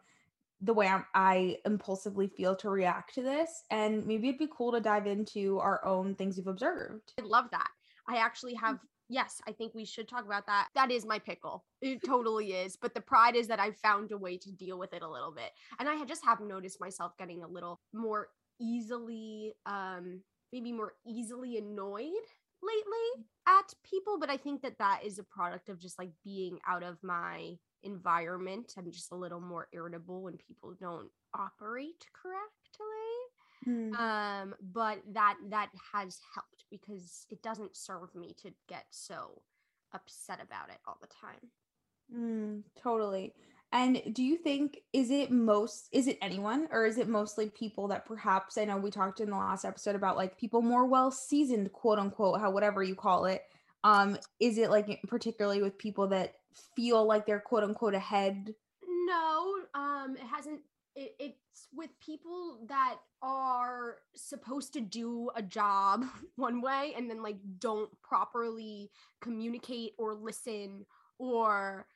the 0.63 0.75
way 0.75 0.87
I'm, 0.87 1.05
i 1.15 1.59
impulsively 1.65 2.29
feel 2.29 2.55
to 2.57 2.71
react 2.71 3.15
to 3.15 3.23
this 3.23 3.65
and 3.71 4.07
maybe 4.07 4.29
it'd 4.29 4.39
be 4.39 4.49
cool 4.55 4.73
to 4.73 4.81
dive 4.81 5.07
into 5.07 5.59
our 5.59 5.85
own 5.85 6.15
things 6.15 6.37
we've 6.37 6.47
observed 6.47 7.13
I 7.19 7.23
love 7.23 7.47
that. 7.53 7.69
I 8.09 8.17
actually 8.17 8.55
have 8.55 8.79
yes, 9.09 9.41
I 9.47 9.53
think 9.53 9.75
we 9.75 9.85
should 9.85 10.09
talk 10.09 10.25
about 10.25 10.47
that. 10.47 10.69
That 10.75 10.91
is 10.91 11.05
my 11.05 11.19
pickle. 11.19 11.65
It 11.83 12.01
totally 12.07 12.53
is. 12.53 12.77
But 12.77 12.95
the 12.95 13.01
pride 13.01 13.37
is 13.37 13.49
that 13.49 13.59
I've 13.59 13.77
found 13.79 14.13
a 14.13 14.19
way 14.19 14.39
to 14.39 14.53
deal 14.53 14.79
with 14.79 14.93
it 14.95 15.03
a 15.03 15.09
little 15.09 15.33
bit. 15.33 15.51
And 15.79 15.89
I 15.89 16.05
just 16.05 16.25
have 16.25 16.41
noticed 16.41 16.81
myself 16.81 17.17
getting 17.19 17.43
a 17.43 17.49
little 17.49 17.81
more 17.93 18.29
easily 18.61 19.55
um 19.65 20.21
maybe 20.53 20.73
more 20.73 20.93
easily 21.07 21.57
annoyed 21.57 22.11
lately 22.63 23.27
at 23.47 23.75
people, 23.85 24.19
but 24.19 24.31
I 24.31 24.37
think 24.37 24.63
that 24.63 24.79
that 24.79 25.01
is 25.05 25.19
a 25.19 25.25
product 25.25 25.69
of 25.69 25.79
just 25.79 25.99
like 25.99 26.11
being 26.25 26.59
out 26.67 26.83
of 26.83 27.03
my 27.03 27.57
environment. 27.83 28.75
I'm 28.77 28.91
just 28.91 29.13
a 29.13 29.17
little 29.17 29.41
more 29.41 29.69
irritable 29.73 30.23
when 30.23 30.37
people 30.37 30.75
don't 30.79 31.11
operate 31.35 32.07
correctly 32.13 33.31
um 33.99 34.55
but 34.73 34.99
that 35.13 35.37
that 35.49 35.69
has 35.93 36.19
helped 36.35 36.65
because 36.71 37.27
it 37.31 37.43
doesn't 37.43 37.77
serve 37.77 38.15
me 38.15 38.35
to 38.41 38.51
get 38.69 38.85
so 38.91 39.43
upset 39.93 40.41
about 40.43 40.69
it 40.71 40.79
all 40.87 40.97
the 41.01 41.09
time 41.09 41.51
Mm, 42.15 42.65
totally. 42.77 43.33
And 43.73 44.03
do 44.13 44.25
you 44.25 44.37
think 44.37 44.81
is 44.93 45.11
it 45.11 45.31
most 45.31 45.89
is 45.93 46.09
it 46.09 46.19
anyone 46.21 46.67
or 46.73 46.87
is 46.87 46.99
it 46.99 47.09
mostly 47.09 47.49
people 47.51 47.89
that 47.89 48.05
perhaps 48.05 48.59
I 48.59 48.65
know 48.65 48.77
we 48.77 48.91
talked 48.91 49.21
in 49.21 49.31
the 49.31 49.37
last 49.37 49.65
episode 49.65 49.95
about 49.95 50.17
like 50.17 50.39
people 50.39 50.61
more 50.61 50.87
well 50.87 51.13
seasoned 51.13 51.73
quote 51.73 51.99
unquote 51.99 52.41
how 52.41 52.51
whatever 52.51 52.83
you 52.83 52.97
call 52.97 53.27
it 53.27 53.43
um 53.85 54.19
is 54.41 54.59
it 54.59 54.71
like 54.71 55.01
particularly 55.07 55.63
with 55.63 55.79
people 55.79 56.09
that 56.09 56.35
feel 56.75 57.05
like 57.05 57.27
they're 57.27 57.41
quote 57.41 57.63
unquote 57.63 57.95
ahead? 57.95 58.55
No 59.07 59.55
um 59.75 60.17
it 60.17 60.27
hasn't 60.27 60.61
it, 60.97 61.15
it's 61.21 61.69
with 61.73 61.91
people 62.01 62.59
that 62.69 62.97
are 63.23 63.99
supposed 64.17 64.73
to 64.73 64.81
do 64.81 65.31
a 65.37 65.43
job 65.43 66.07
one 66.35 66.61
way 66.61 66.93
and 66.97 67.09
then 67.09 67.23
like 67.23 67.37
don't 67.61 67.91
properly 68.03 68.91
communicate 69.21 69.93
or 69.97 70.15
listen 70.15 70.85
or 71.19 71.87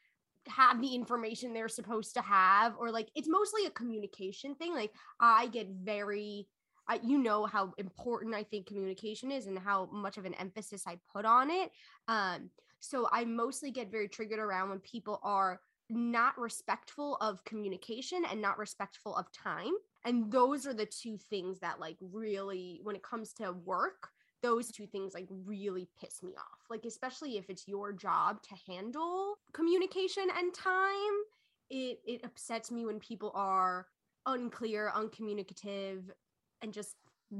have 0.48 0.80
the 0.80 0.94
information 0.94 1.52
they're 1.52 1.68
supposed 1.68 2.14
to 2.14 2.22
have 2.22 2.74
or 2.78 2.90
like 2.90 3.08
it's 3.14 3.28
mostly 3.28 3.66
a 3.66 3.70
communication 3.70 4.54
thing 4.54 4.74
like 4.74 4.92
i 5.20 5.46
get 5.48 5.68
very 5.82 6.46
I, 6.86 7.00
you 7.02 7.18
know 7.18 7.46
how 7.46 7.72
important 7.78 8.34
i 8.34 8.42
think 8.42 8.66
communication 8.66 9.30
is 9.30 9.46
and 9.46 9.58
how 9.58 9.88
much 9.92 10.18
of 10.18 10.24
an 10.24 10.34
emphasis 10.34 10.84
i 10.86 10.98
put 11.12 11.24
on 11.24 11.50
it 11.50 11.70
um 12.08 12.50
so 12.80 13.08
i 13.12 13.24
mostly 13.24 13.70
get 13.70 13.90
very 13.90 14.08
triggered 14.08 14.38
around 14.38 14.70
when 14.70 14.80
people 14.80 15.20
are 15.22 15.60
not 15.90 16.38
respectful 16.38 17.16
of 17.20 17.44
communication 17.44 18.24
and 18.30 18.40
not 18.40 18.58
respectful 18.58 19.14
of 19.16 19.30
time 19.32 19.72
and 20.04 20.30
those 20.30 20.66
are 20.66 20.74
the 20.74 20.86
two 20.86 21.16
things 21.16 21.60
that 21.60 21.80
like 21.80 21.96
really 22.00 22.80
when 22.82 22.96
it 22.96 23.02
comes 23.02 23.32
to 23.34 23.52
work 23.64 24.08
those 24.44 24.70
two 24.70 24.86
things 24.86 25.14
like 25.14 25.26
really 25.46 25.88
piss 25.98 26.22
me 26.22 26.32
off 26.36 26.60
like 26.68 26.84
especially 26.84 27.38
if 27.38 27.48
it's 27.48 27.66
your 27.66 27.92
job 27.92 28.42
to 28.42 28.54
handle 28.70 29.36
communication 29.52 30.24
and 30.36 30.52
time 30.52 31.16
it 31.70 31.98
it 32.06 32.20
upsets 32.24 32.70
me 32.70 32.84
when 32.84 33.00
people 33.00 33.32
are 33.34 33.86
unclear 34.26 34.92
uncommunicative 34.94 36.02
and 36.62 36.72
just 36.72 36.96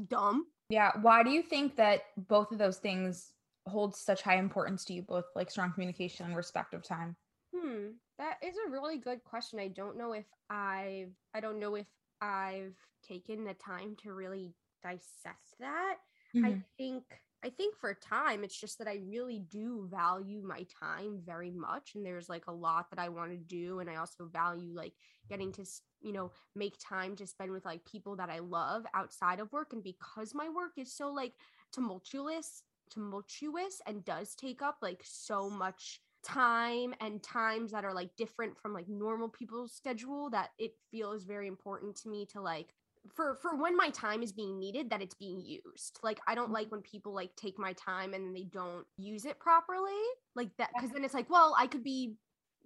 dumb 0.08 0.46
yeah 0.70 0.92
why 1.02 1.22
do 1.22 1.30
you 1.30 1.42
think 1.42 1.76
that 1.76 2.04
both 2.28 2.50
of 2.50 2.58
those 2.58 2.78
things 2.78 3.32
hold 3.66 3.94
such 3.94 4.22
high 4.22 4.36
importance 4.36 4.84
to 4.84 4.94
you 4.94 5.02
both 5.02 5.24
like 5.36 5.50
strong 5.50 5.72
communication 5.72 6.26
and 6.26 6.36
respect 6.36 6.72
of 6.72 6.82
time 6.82 7.14
Hmm, 7.54 7.90
that 8.18 8.38
is 8.42 8.56
a 8.66 8.70
really 8.70 8.98
good 8.98 9.22
question. 9.22 9.60
I 9.60 9.68
don't 9.68 9.96
know 9.96 10.12
if 10.12 10.26
I've 10.50 11.12
I 11.34 11.40
don't 11.40 11.60
know 11.60 11.76
if 11.76 11.86
I've 12.20 12.76
taken 13.06 13.44
the 13.44 13.54
time 13.54 13.96
to 14.02 14.12
really 14.12 14.54
dissect 14.82 15.54
that. 15.60 15.96
I 16.42 16.56
Mhm. 16.56 16.64
think 16.78 17.20
I 17.42 17.50
think 17.50 17.76
for 17.76 17.92
time 17.92 18.42
it's 18.42 18.58
just 18.58 18.78
that 18.78 18.88
I 18.88 18.94
really 19.04 19.38
do 19.38 19.86
value 19.90 20.42
my 20.42 20.64
time 20.64 21.20
very 21.22 21.50
much 21.50 21.94
and 21.94 22.04
there's 22.04 22.28
like 22.30 22.46
a 22.46 22.52
lot 22.52 22.88
that 22.90 22.98
I 22.98 23.10
want 23.10 23.32
to 23.32 23.36
do 23.38 23.80
and 23.80 23.90
I 23.90 23.96
also 23.96 24.26
value 24.28 24.72
like 24.74 24.94
getting 25.28 25.52
to 25.52 25.64
you 26.00 26.12
know, 26.12 26.32
make 26.54 26.76
time 26.78 27.16
to 27.16 27.26
spend 27.26 27.50
with 27.52 27.64
like 27.64 27.84
people 27.86 28.16
that 28.16 28.28
I 28.30 28.38
love 28.40 28.86
outside 28.94 29.40
of 29.40 29.52
work. 29.52 29.72
And 29.72 29.82
because 29.82 30.34
my 30.34 30.50
work 30.50 30.72
is 30.76 30.94
so 30.94 31.10
like 31.10 31.34
tumultuous, 31.72 32.62
tumultuous 32.90 33.80
and 33.86 34.04
does 34.04 34.34
take 34.34 34.60
up 34.62 34.78
like 34.82 35.02
so 35.04 35.48
much 35.48 36.00
time 36.22 36.94
and 37.00 37.22
times 37.22 37.72
that 37.72 37.84
are 37.84 37.94
like 37.94 38.16
different 38.16 38.58
from 38.58 38.72
like 38.72 38.88
normal 38.88 39.28
people's 39.28 39.74
schedule 39.74 40.30
that 40.30 40.50
it 40.58 40.72
feels 40.90 41.24
very 41.24 41.46
important 41.46 41.96
to 41.96 42.08
me 42.08 42.26
to 42.26 42.40
like 42.40 42.74
for 43.12 43.36
for 43.42 43.56
when 43.56 43.76
my 43.76 43.90
time 43.90 44.22
is 44.22 44.32
being 44.32 44.58
needed 44.58 44.90
that 44.90 45.02
it's 45.02 45.14
being 45.14 45.40
used 45.40 45.98
like 46.02 46.20
i 46.26 46.34
don't 46.34 46.50
like 46.50 46.70
when 46.70 46.80
people 46.80 47.12
like 47.14 47.34
take 47.36 47.58
my 47.58 47.72
time 47.74 48.14
and 48.14 48.34
they 48.34 48.44
don't 48.44 48.86
use 48.96 49.24
it 49.24 49.38
properly 49.38 49.90
like 50.34 50.48
that 50.58 50.70
because 50.74 50.90
then 50.90 51.04
it's 51.04 51.14
like 51.14 51.28
well 51.28 51.54
i 51.58 51.66
could 51.66 51.84
be 51.84 52.14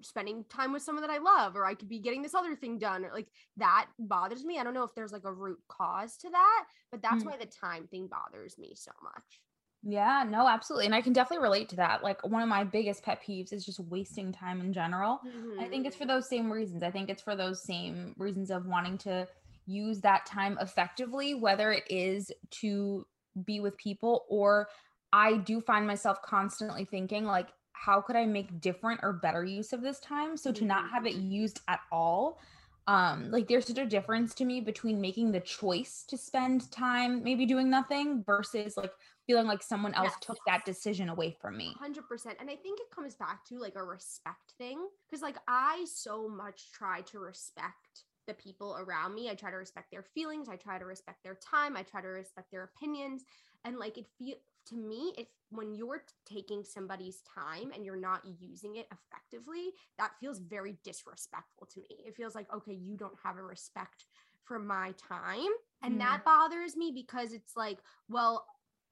spending 0.01 0.45
time 0.49 0.73
with 0.73 0.83
someone 0.83 1.03
that 1.03 1.11
i 1.11 1.19
love 1.19 1.57
or 1.57 1.65
i 1.67 1.75
could 1.75 1.89
be 1.89 1.99
getting 1.99 2.23
this 2.23 2.35
other 2.35 2.55
thing 2.55 2.79
done 2.79 3.05
or 3.05 3.13
like 3.13 3.27
that 3.57 3.87
bothers 3.99 4.45
me 4.45 4.59
i 4.59 4.63
don't 4.63 4.75
know 4.75 4.85
if 4.85 4.95
there's 4.95 5.13
like 5.13 5.25
a 5.25 5.33
root 5.33 5.59
cause 5.69 6.17
to 6.17 6.31
that 6.31 6.67
but 6.93 7.03
that's 7.03 7.25
Mm. 7.25 7.27
why 7.27 7.37
the 7.37 7.47
time 7.47 7.89
thing 7.89 8.07
bothers 8.07 8.57
me 8.59 8.75
so 8.77 8.93
much 9.03 9.41
Yeah, 9.85 10.25
no, 10.29 10.49
absolutely. 10.49 10.87
And 10.87 10.95
I 10.95 11.01
can 11.01 11.13
definitely 11.13 11.45
relate 11.45 11.69
to 11.71 11.77
that. 11.77 12.03
Like 12.03 12.27
one 12.27 12.43
of 12.43 12.49
my 12.49 12.65
biggest 12.65 13.05
pet 13.05 13.23
peeves 13.23 13.53
is 13.53 13.65
just 13.65 13.79
wasting 13.79 14.33
time 14.33 14.61
in 14.61 14.73
general. 14.73 15.21
I 15.61 15.69
think 15.69 15.87
it's 15.87 15.97
for 15.97 16.05
those 16.05 16.29
same 16.29 16.51
reasons. 16.53 16.83
I 16.83 16.91
think 16.91 17.09
it's 17.09 17.23
for 17.23 17.37
those 17.37 17.63
same 17.63 18.15
reasons 18.19 18.51
of 18.51 18.67
wanting 18.67 18.99
to 18.99 19.27
use 19.69 20.01
that 20.01 20.27
time 20.27 20.59
effectively, 20.61 21.35
whether 21.35 21.73
it 21.73 21.85
is 21.91 22.33
to 22.51 23.07
be 23.45 23.61
with 23.61 23.77
people 23.77 24.27
or 24.29 24.69
I 25.13 25.37
do 25.39 25.61
find 25.61 25.87
myself 25.87 26.21
constantly 26.23 26.85
thinking 26.85 27.25
like 27.25 27.49
how 27.73 28.01
could 28.01 28.17
I 28.17 28.27
make 28.27 28.61
different 28.61 29.01
or 29.03 29.13
better 29.13 29.45
use 29.45 29.73
of 29.73 29.83
this 29.83 30.01
time? 30.01 30.37
So 30.37 30.53
to 30.53 30.65
not 30.65 30.91
have 30.91 31.07
it 31.07 31.15
used 31.15 31.61
at 31.69 31.81
all, 31.93 32.41
um 32.87 33.31
like 33.31 33.49
there's 33.49 33.67
such 33.67 33.79
a 33.79 33.87
difference 33.87 34.35
to 34.37 34.45
me 34.45 34.61
between 34.61 35.01
making 35.01 35.33
the 35.33 35.41
choice 35.41 36.05
to 36.09 36.17
spend 36.17 36.71
time 36.73 37.23
maybe 37.23 37.47
doing 37.47 37.69
nothing 37.71 38.25
versus 38.25 38.77
like 38.77 38.93
feeling 39.27 39.47
like 39.47 39.63
someone 39.63 39.95
else 39.95 40.15
Yes. 40.15 40.23
took 40.23 40.39
that 40.47 40.65
decision 40.65 41.09
away 41.09 41.37
from 41.41 41.57
me. 41.57 41.81
100% 41.81 42.37
and 42.41 42.51
i 42.51 42.57
think 42.57 42.81
it 42.81 42.91
comes 42.91 43.15
back 43.15 43.45
to 43.45 43.59
like 43.59 43.75
a 43.77 43.83
respect 43.83 44.55
thing 44.59 44.89
because 45.07 45.23
like 45.23 45.37
i 45.47 45.85
so 45.87 46.29
much 46.29 46.73
try 46.73 47.01
to 47.03 47.19
respect 47.19 48.05
the 48.29 48.35
people 48.35 48.77
around 48.79 49.15
me. 49.15 49.29
I 49.29 49.35
try 49.35 49.51
to 49.51 49.57
respect 49.57 49.91
their 49.91 50.05
feelings. 50.05 50.49
I 50.49 50.55
try 50.55 50.79
to 50.79 50.85
respect 50.85 51.25
their 51.25 51.35
time. 51.37 51.77
I 51.77 51.83
try 51.83 52.01
to 52.01 52.09
respect 52.09 52.53
their 52.53 52.63
opinions. 52.63 53.25
And 53.65 53.77
like 53.79 53.99
it 53.99 54.07
feel 54.17 54.37
to 54.67 54.77
me 54.77 55.15
if 55.19 55.27
when 55.51 55.75
you're 55.75 56.05
taking 56.27 56.63
somebody's 56.63 57.23
time 57.23 57.73
and 57.75 57.85
you're 57.85 57.97
not 57.97 58.21
using 58.39 58.77
it 58.77 58.87
effectively 58.93 59.71
that 59.99 60.13
feels 60.21 60.39
very 60.39 60.77
disrespectful 60.85 61.67
to 61.73 61.81
me. 61.81 61.87
It 62.07 62.15
feels 62.15 62.35
like 62.35 62.53
okay 62.55 62.75
you 62.75 62.97
don't 62.97 63.19
have 63.25 63.39
a 63.39 63.43
respect 63.43 64.05
for 64.45 64.59
my 64.59 64.95
time. 65.09 65.51
And 65.83 65.95
Mm. 65.95 65.99
that 66.01 66.25
bothers 66.25 66.77
me 66.77 66.93
because 66.95 67.33
it's 67.33 67.57
like 67.57 67.79
well 68.09 68.47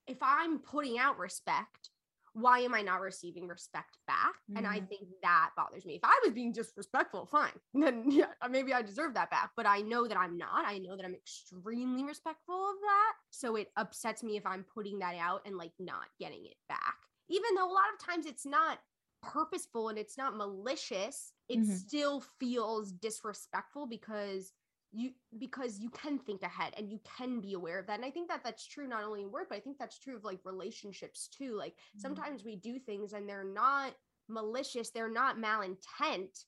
if 0.07 0.19
i'm 0.23 0.59
putting 0.61 0.99
out 0.99 1.19
respect 1.19 1.90
why 2.37 2.59
am 2.61 2.75
I 2.75 2.83
not 2.83 3.00
receiving 3.00 3.49
respect 3.49 3.99
back? 4.07 4.35
And 4.55 4.66
I 4.66 4.81
Mhm. 4.81 4.88
think 4.88 5.09
that 5.23 5.52
bothers 5.57 5.87
me. 5.87 5.95
If 5.95 6.05
I 6.05 6.21
was 6.23 6.35
being 6.35 6.52
disrespectful, 6.52 7.25
fine. 7.26 7.52
Then 7.75 8.11
yeah, 8.11 8.33
maybe 8.50 8.75
I 8.75 8.83
deserve 8.83 9.14
that 9.14 9.31
back. 9.31 9.52
But 9.57 9.66
I 9.66 9.81
know 9.81 10.07
that 10.07 10.19
I'm 10.19 10.37
not. 10.37 10.66
I 10.66 10.78
know 10.78 10.97
that 10.97 11.05
I'm 11.07 11.14
extremely 11.14 12.05
respectful 12.05 12.55
of 12.71 12.76
that. 12.83 13.14
So 13.31 13.57
it 13.57 13.73
upsets 13.76 14.23
me 14.23 14.37
if 14.37 14.45
I'm 14.45 14.64
putting 14.64 14.99
that 14.99 15.14
out 15.16 15.43
and 15.47 15.57
like 15.57 15.73
not 15.78 16.09
getting 16.21 16.45
it 16.45 16.57
back. 16.69 16.97
Even 17.28 17.55
though 17.55 17.71
a 17.71 17.73
lot 17.73 17.93
of 17.95 18.05
times 18.07 18.26
it's 18.26 18.47
not 18.47 18.81
purposeful 19.23 19.88
and 19.88 19.99
it's 19.99 20.19
not 20.19 20.37
malicious, 20.37 21.33
it 21.49 21.59
Mhm. 21.59 21.64
still 21.66 22.21
feels 22.21 22.93
disrespectful 22.93 23.87
because 23.87 24.52
you 24.97 25.11
because 25.38 25.79
you 25.79 25.91
can 25.91 26.19
think 26.19 26.43
ahead 26.43 26.73
and 26.76 26.91
you 26.91 26.99
can 27.19 27.41
be 27.41 27.53
aware 27.53 27.79
of 27.79 27.87
that 27.87 27.97
and 27.97 28.05
i 28.05 28.11
think 28.11 28.29
that 28.29 28.43
that's 28.43 28.67
true 28.67 28.87
not 28.88 29.05
only 29.05 29.23
in 29.23 29.31
work 29.31 29.49
but 29.50 29.57
i 29.57 29.61
think 29.61 29.79
that's 29.79 29.99
true 29.99 30.17
of 30.17 30.25
like 30.25 30.41
relationships 30.45 31.29
too 31.29 31.55
like 31.55 31.75
Mhm. 31.97 32.00
sometimes 32.00 32.45
we 32.45 32.57
do 32.57 32.79
things 32.79 33.12
and 33.12 33.29
they're 33.29 33.45
not 33.45 33.95
malicious 34.29 34.91
they're 34.91 35.09
not 35.09 35.37
malintent 35.37 36.45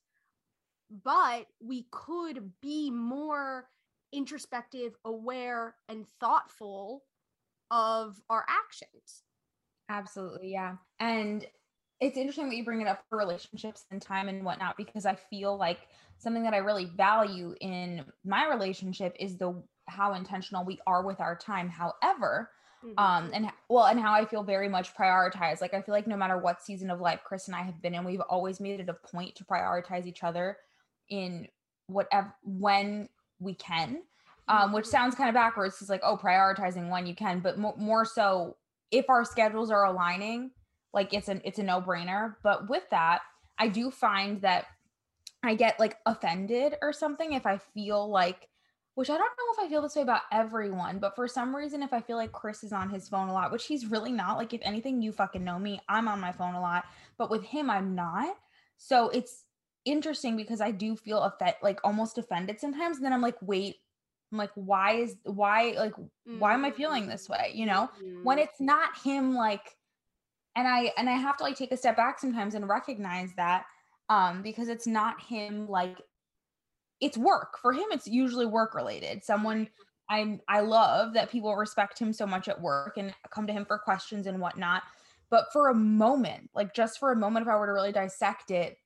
but 0.91 1.47
we 1.61 1.87
could 1.91 2.53
be 2.61 2.91
more 2.91 3.69
introspective 4.13 4.97
aware 5.05 5.77
and 5.89 6.07
thoughtful 6.21 7.05
of 7.71 8.21
our 8.31 8.47
actions 8.49 9.25
Absolutely, 9.91 10.53
yeah. 10.53 10.77
And 11.01 11.47
it's 12.01 12.17
interesting 12.17 12.49
that 12.49 12.57
you 12.57 12.65
bring 12.65 12.81
it 12.81 12.87
up 12.87 13.03
for 13.09 13.19
relationships 13.19 13.85
and 13.91 14.01
time 14.01 14.29
and 14.29 14.45
whatnot 14.45 14.77
because 14.77 15.05
I 15.05 15.15
feel 15.15 15.57
like 15.57 15.89
something 16.19 16.45
that 16.45 16.55
I 16.55 16.59
really 16.59 16.87
value 16.97 17.55
in 17.61 18.05
my 18.25 18.49
relationship 18.49 19.17
is 19.19 19.37
the 19.37 19.63
how 19.87 20.15
intentional 20.15 20.65
we 20.65 20.79
are 20.87 21.05
with 21.05 21.21
our 21.21 21.37
time. 21.37 21.69
However, 21.69 22.51
um 22.97 23.31
and 23.35 23.51
well 23.69 23.87
and 23.87 23.99
how 23.99 24.13
i 24.15 24.25
feel 24.25 24.45
very 24.45 24.69
much 24.69 24.95
prioritized. 24.95 25.61
Like 25.61 25.75
i 25.75 25.83
feel 25.83 25.95
like 25.95 26.07
no 26.07 26.17
matter 26.17 26.39
what 26.39 26.63
season 26.63 26.91
of 26.91 27.01
life 27.01 27.21
chris 27.25 27.49
and 27.49 27.57
i 27.57 27.63
have 27.63 27.83
been 27.83 27.95
in 27.95 28.05
we've 28.05 28.21
always 28.21 28.61
made 28.61 28.79
it 28.79 28.89
a 28.89 28.95
point 28.95 29.35
to 29.37 29.45
prioritize 29.45 30.07
each 30.07 30.23
other 30.23 30.59
in 31.09 31.49
whatever 31.89 32.33
when 32.45 33.09
we 33.41 33.55
can 33.55 34.03
um 34.47 34.73
which 34.73 34.87
sounds 34.87 35.15
kind 35.15 35.29
of 35.29 35.35
backwards. 35.35 35.77
It's 35.81 35.91
like 35.91 36.03
oh 36.05 36.17
prioritizing 36.17 36.89
when 36.89 37.07
you 37.07 37.15
can 37.15 37.41
but 37.41 37.59
mo- 37.59 37.75
more 37.77 38.05
so 38.05 38.57
if 38.91 39.11
our 39.11 39.25
schedules 39.25 39.71
are 39.71 39.85
aligning 39.85 40.53
like 40.93 41.13
it's 41.15 41.29
an 41.29 41.41
it's 41.45 41.59
a 41.59 41.63
no-brainer 41.63 42.37
but 42.43 42.69
with 42.69 42.89
that 42.91 43.21
i 43.59 43.69
do 43.69 43.91
find 43.91 44.41
that 44.43 44.67
i 45.43 45.55
get 45.55 45.79
like 45.79 45.97
offended 46.07 46.75
or 46.83 46.93
something 46.93 47.33
if 47.33 47.47
i 47.47 47.59
feel 47.75 48.09
like 48.09 48.49
which 48.99 49.11
I 49.11 49.17
don't 49.17 49.21
know 49.21 49.53
if 49.53 49.59
I 49.65 49.69
feel 49.69 49.81
this 49.81 49.95
way 49.95 50.03
about 50.03 50.23
everyone, 50.33 50.99
but 50.99 51.15
for 51.15 51.29
some 51.29 51.55
reason, 51.55 51.85
if 51.85 51.93
I 51.93 52.01
feel 52.01 52.17
like 52.17 52.33
Chris 52.33 52.65
is 52.65 52.73
on 52.73 52.91
his 52.91 53.09
phone 53.09 53.29
a 53.29 53.33
lot, 53.33 53.53
which 53.53 53.67
he's 53.67 53.87
really 53.87 54.11
not, 54.11 54.39
like 54.39 54.53
if 54.53 54.61
anything, 54.65 55.01
you 55.01 55.13
fucking 55.13 55.45
know 55.45 55.57
me, 55.57 55.81
I'm 55.89 56.09
on 56.09 56.19
my 56.19 56.33
phone 56.33 56.57
a 56.57 56.61
lot, 56.61 56.85
but 57.17 57.31
with 57.31 57.45
him, 57.45 57.71
I'm 57.71 57.95
not. 57.95 58.35
So 58.77 59.09
it's 59.11 59.45
interesting 59.85 60.37
because 60.37 60.61
I 60.61 60.73
do 60.73 60.97
feel 60.97 61.21
offended, 61.21 61.55
like 61.63 61.79
almost 61.85 62.19
offended 62.19 62.59
sometimes. 62.59 62.97
And 62.97 63.07
then 63.07 63.13
I'm 63.13 63.23
like, 63.23 63.37
wait, 63.41 63.77
I'm 64.33 64.39
like, 64.39 64.51
why 64.57 64.95
is 64.95 65.15
why 65.23 65.77
like 65.79 65.95
why 66.25 66.55
am 66.55 66.65
I 66.65 66.73
feeling 66.73 67.07
this 67.07 67.29
way? 67.29 67.53
You 67.55 67.67
know, 67.67 67.89
when 68.25 68.39
Mhm. 68.39 68.43
it's 68.43 68.61
not 68.61 68.99
him, 68.99 69.37
like, 69.37 69.77
and 70.59 70.69
I 70.69 70.93
and 70.99 71.09
I 71.11 71.15
have 71.15 71.39
to 71.39 71.45
like 71.45 71.57
take 71.57 71.73
a 71.73 71.79
step 71.79 71.97
back 71.97 72.21
sometimes 72.21 72.55
and 72.57 72.69
recognize 72.69 73.35
that 73.37 73.67
um 74.11 74.43
because 74.43 74.69
it's 74.69 74.89
not 74.89 75.23
him 75.23 75.69
like 75.69 76.03
it's 77.01 77.17
work. 77.19 77.59
For 77.61 77.73
him 77.73 77.87
it's 77.91 78.07
usually 78.09 78.47
work 78.47 78.75
related. 78.75 79.25
Someone 79.25 79.69
i 80.11 80.41
i 80.49 80.61
love 80.61 81.15
that 81.15 81.31
people 81.31 81.55
respect 81.57 81.99
him 81.99 82.13
so 82.13 82.27
much 82.27 82.49
at 82.49 82.61
work 82.61 82.97
and 82.97 83.15
come 83.31 83.47
to 83.47 83.53
him 83.53 83.67
for 83.67 83.79
questions 83.79 84.27
and 84.27 84.41
whatnot. 84.41 84.83
But 85.31 85.47
for 85.53 85.69
a 85.69 85.75
moment 85.75 86.51
like 86.55 86.75
just 86.75 86.99
for 86.99 87.13
a 87.13 87.17
moment 87.17 87.47
if 87.47 87.51
i 87.53 87.57
were 87.57 87.67
to 87.67 87.73
really 87.73 87.93
dissect 87.93 88.51
it 88.51 88.79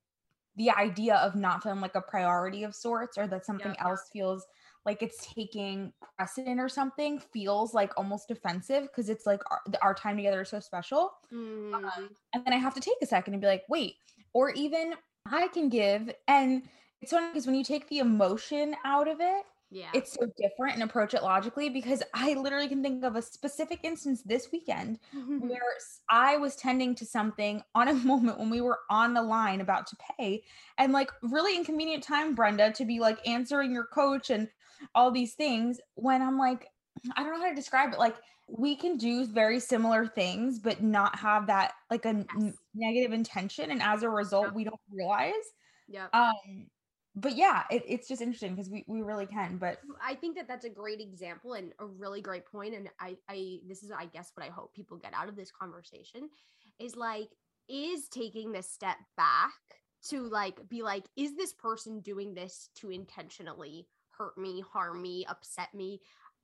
the 0.57 0.71
idea 0.71 1.17
of 1.17 1.35
not 1.37 1.63
feeling 1.63 1.81
like 1.81 1.95
a 1.95 2.03
priority 2.03 2.65
of 2.65 2.75
sorts 2.75 3.19
or 3.19 3.27
that 3.29 3.47
something 3.47 3.77
Yeah. 3.77 3.81
else 3.81 4.09
feels 4.13 4.47
like 4.85 5.03
it's 5.03 5.27
taking 5.33 5.93
precedent 6.17 6.61
or 6.61 6.69
something 6.69 7.19
feels 7.19 7.73
like 7.75 7.93
almost 7.97 8.31
offensive 8.31 8.83
because 8.85 9.09
it's 9.09 9.27
like 9.27 9.41
our, 9.51 9.61
our 9.83 9.95
time 9.95 10.17
together 10.17 10.43
is 10.43 10.49
so 10.49 10.61
special 10.61 11.13
Mhm. 11.33 12.11
and 12.35 12.45
then 12.45 12.53
I 12.53 12.57
have 12.59 12.75
to 12.75 12.81
take 12.81 12.97
a 13.03 13.07
second 13.07 13.35
and 13.35 13.41
be 13.41 13.47
like, 13.47 13.65
wait, 13.69 13.97
or 14.33 14.51
even 14.51 14.95
I 15.31 15.49
can 15.49 15.69
give. 15.69 16.13
And 16.29 16.63
it's 17.01 17.13
funny 17.13 17.29
because 17.29 17.47
when 17.47 17.55
you 17.55 17.65
take 17.65 17.89
the 17.89 17.99
emotion 17.99 18.75
out 18.85 19.09
of 19.09 19.21
it, 19.21 19.45
yeah 19.75 19.89
it's 19.95 20.13
so 20.13 20.27
different 20.37 20.75
and 20.75 20.83
approach 20.83 21.15
it 21.15 21.23
logically 21.23 21.71
because 21.71 22.03
I 22.13 22.35
literally 22.35 22.69
can 22.69 22.83
think 22.83 23.03
of 23.05 23.17
a 23.17 23.23
specific 23.23 23.81
instance 23.83 24.23
this 24.23 24.53
weekend 24.53 24.99
where 25.41 25.63
I 26.11 26.37
was 26.37 26.57
tending 26.57 26.95
to 26.97 27.07
something 27.07 27.63
on 27.75 27.89
a 27.89 27.95
moment 28.13 28.39
when 28.39 28.51
we 28.51 28.61
were 28.61 28.81
on 28.91 29.15
the 29.15 29.23
line 29.23 29.63
about 29.63 29.87
to 29.87 29.97
pay 30.19 30.43
and 30.77 30.93
like 30.93 31.11
really 31.23 31.57
inconvenient 31.57 32.03
time, 32.03 32.35
Brenda, 32.35 32.71
to 32.73 32.85
be 32.85 33.01
like 33.01 33.27
answering 33.27 33.73
your 33.73 33.87
coach 33.87 34.29
and 34.29 34.49
all 34.95 35.11
these 35.11 35.35
things 35.35 35.81
when 35.95 36.23
I'm 36.23 36.39
like, 36.39 36.69
I 37.17 37.23
don't 37.23 37.33
know 37.33 37.41
how 37.43 37.49
to 37.49 37.55
describe 37.55 37.93
it. 37.93 37.99
Like 37.99 38.17
we 38.49 38.77
can 38.77 38.97
do 38.97 39.27
very 39.27 39.61
similar 39.61 40.07
things, 40.07 40.59
but 40.59 40.83
not 40.83 41.19
have 41.19 41.47
that 41.47 41.73
like 41.91 42.05
a 42.05 42.25
Yes. 42.41 42.55
negative 42.75 43.13
intention. 43.13 43.71
And 43.71 43.83
as 43.83 44.03
a 44.03 44.09
result, 44.09 44.55
we 44.55 44.65
don't 44.65 44.81
realize. 44.91 45.33
yeah 45.89 46.07
Um, 46.13 46.67
but 47.15 47.37
yeah, 47.37 47.65
it, 47.71 47.83
it's 47.87 48.09
just 48.09 48.23
interesting 48.23 48.55
because 48.55 48.71
we, 48.71 48.85
we 48.89 49.03
really 49.03 49.27
can. 49.27 49.59
But 49.59 49.79
I 50.03 50.15
think 50.15 50.37
that 50.37 50.49
that's 50.49 50.65
a 50.65 50.71
great 50.71 51.01
example 51.01 51.55
and 51.55 51.73
a 51.79 51.87
really 51.87 52.23
great 52.23 52.47
point. 52.47 52.75
And 52.75 52.89
I, 52.99 53.17
I, 53.29 53.59
this 53.69 53.83
is, 53.83 53.91
I 53.91 54.07
guess, 54.07 54.33
what 54.35 54.47
I 54.47 54.51
hope 54.51 54.75
people 54.75 54.97
get 54.97 55.13
out 55.15 55.29
of 55.29 55.37
this 55.37 55.51
conversation 55.51 56.29
is 56.81 56.97
like, 56.97 57.29
is 57.69 58.09
taking 58.09 58.53
this 58.53 58.71
step 58.71 58.97
back 59.17 59.53
to 60.09 60.23
like 60.29 60.69
be 60.69 60.83
like, 60.83 61.05
is 61.17 61.37
this 61.37 61.53
person 61.53 62.01
doing 62.01 62.35
this 62.35 62.71
to 62.77 62.91
intentionally 62.91 63.87
hurt 64.23 64.39
me, 64.39 64.63
harm 64.73 65.03
me, 65.03 65.25
upset 65.29 65.75
me? 65.75 66.01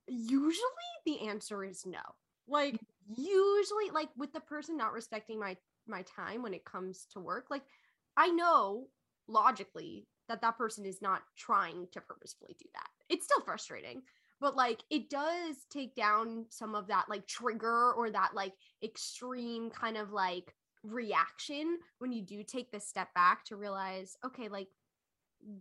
Usually 0.06 0.58
the 1.06 1.28
answer 1.28 1.64
is 1.64 1.87
no. 1.87 2.00
Like, 2.47 2.75
mm-hmm. 2.75 3.23
usually, 3.23 3.90
like 3.92 4.08
with 4.16 4.32
the 4.32 4.40
person 4.40 4.76
not 4.76 4.92
respecting 4.92 5.38
my 5.38 5.56
my 5.87 6.02
time 6.02 6.42
when 6.42 6.54
it 6.54 6.64
comes 6.64 7.06
to 7.12 7.20
work, 7.20 7.47
like 7.50 7.62
I 8.16 8.28
know 8.28 8.88
logically 9.26 10.06
that 10.28 10.40
that 10.42 10.58
person 10.58 10.85
is 10.85 11.00
not 11.00 11.23
trying 11.37 11.87
to 11.92 12.00
purposefully 12.00 12.56
do 12.58 12.66
that. 12.75 12.88
It's 13.08 13.25
still 13.25 13.42
frustrating, 13.44 14.02
but 14.40 14.56
like 14.56 14.82
it 14.90 15.08
does 15.08 15.56
take 15.70 15.94
down 15.94 16.47
some 16.50 16.75
of 16.75 16.87
that 16.88 17.06
like 17.08 17.26
trigger 17.26 17.92
or 17.92 18.11
that 18.11 18.32
like 18.35 18.54
extreme 18.82 19.70
kind 19.70 19.97
of 19.97 20.12
like 20.12 20.54
reaction 20.82 21.78
when 21.99 22.12
you 22.12 22.23
do 22.23 22.42
take 22.42 22.70
the 22.70 22.80
step 22.80 23.12
back 23.14 23.44
to 23.47 23.56
realize, 23.56 24.16
okay, 24.25 24.49
like 24.49 24.68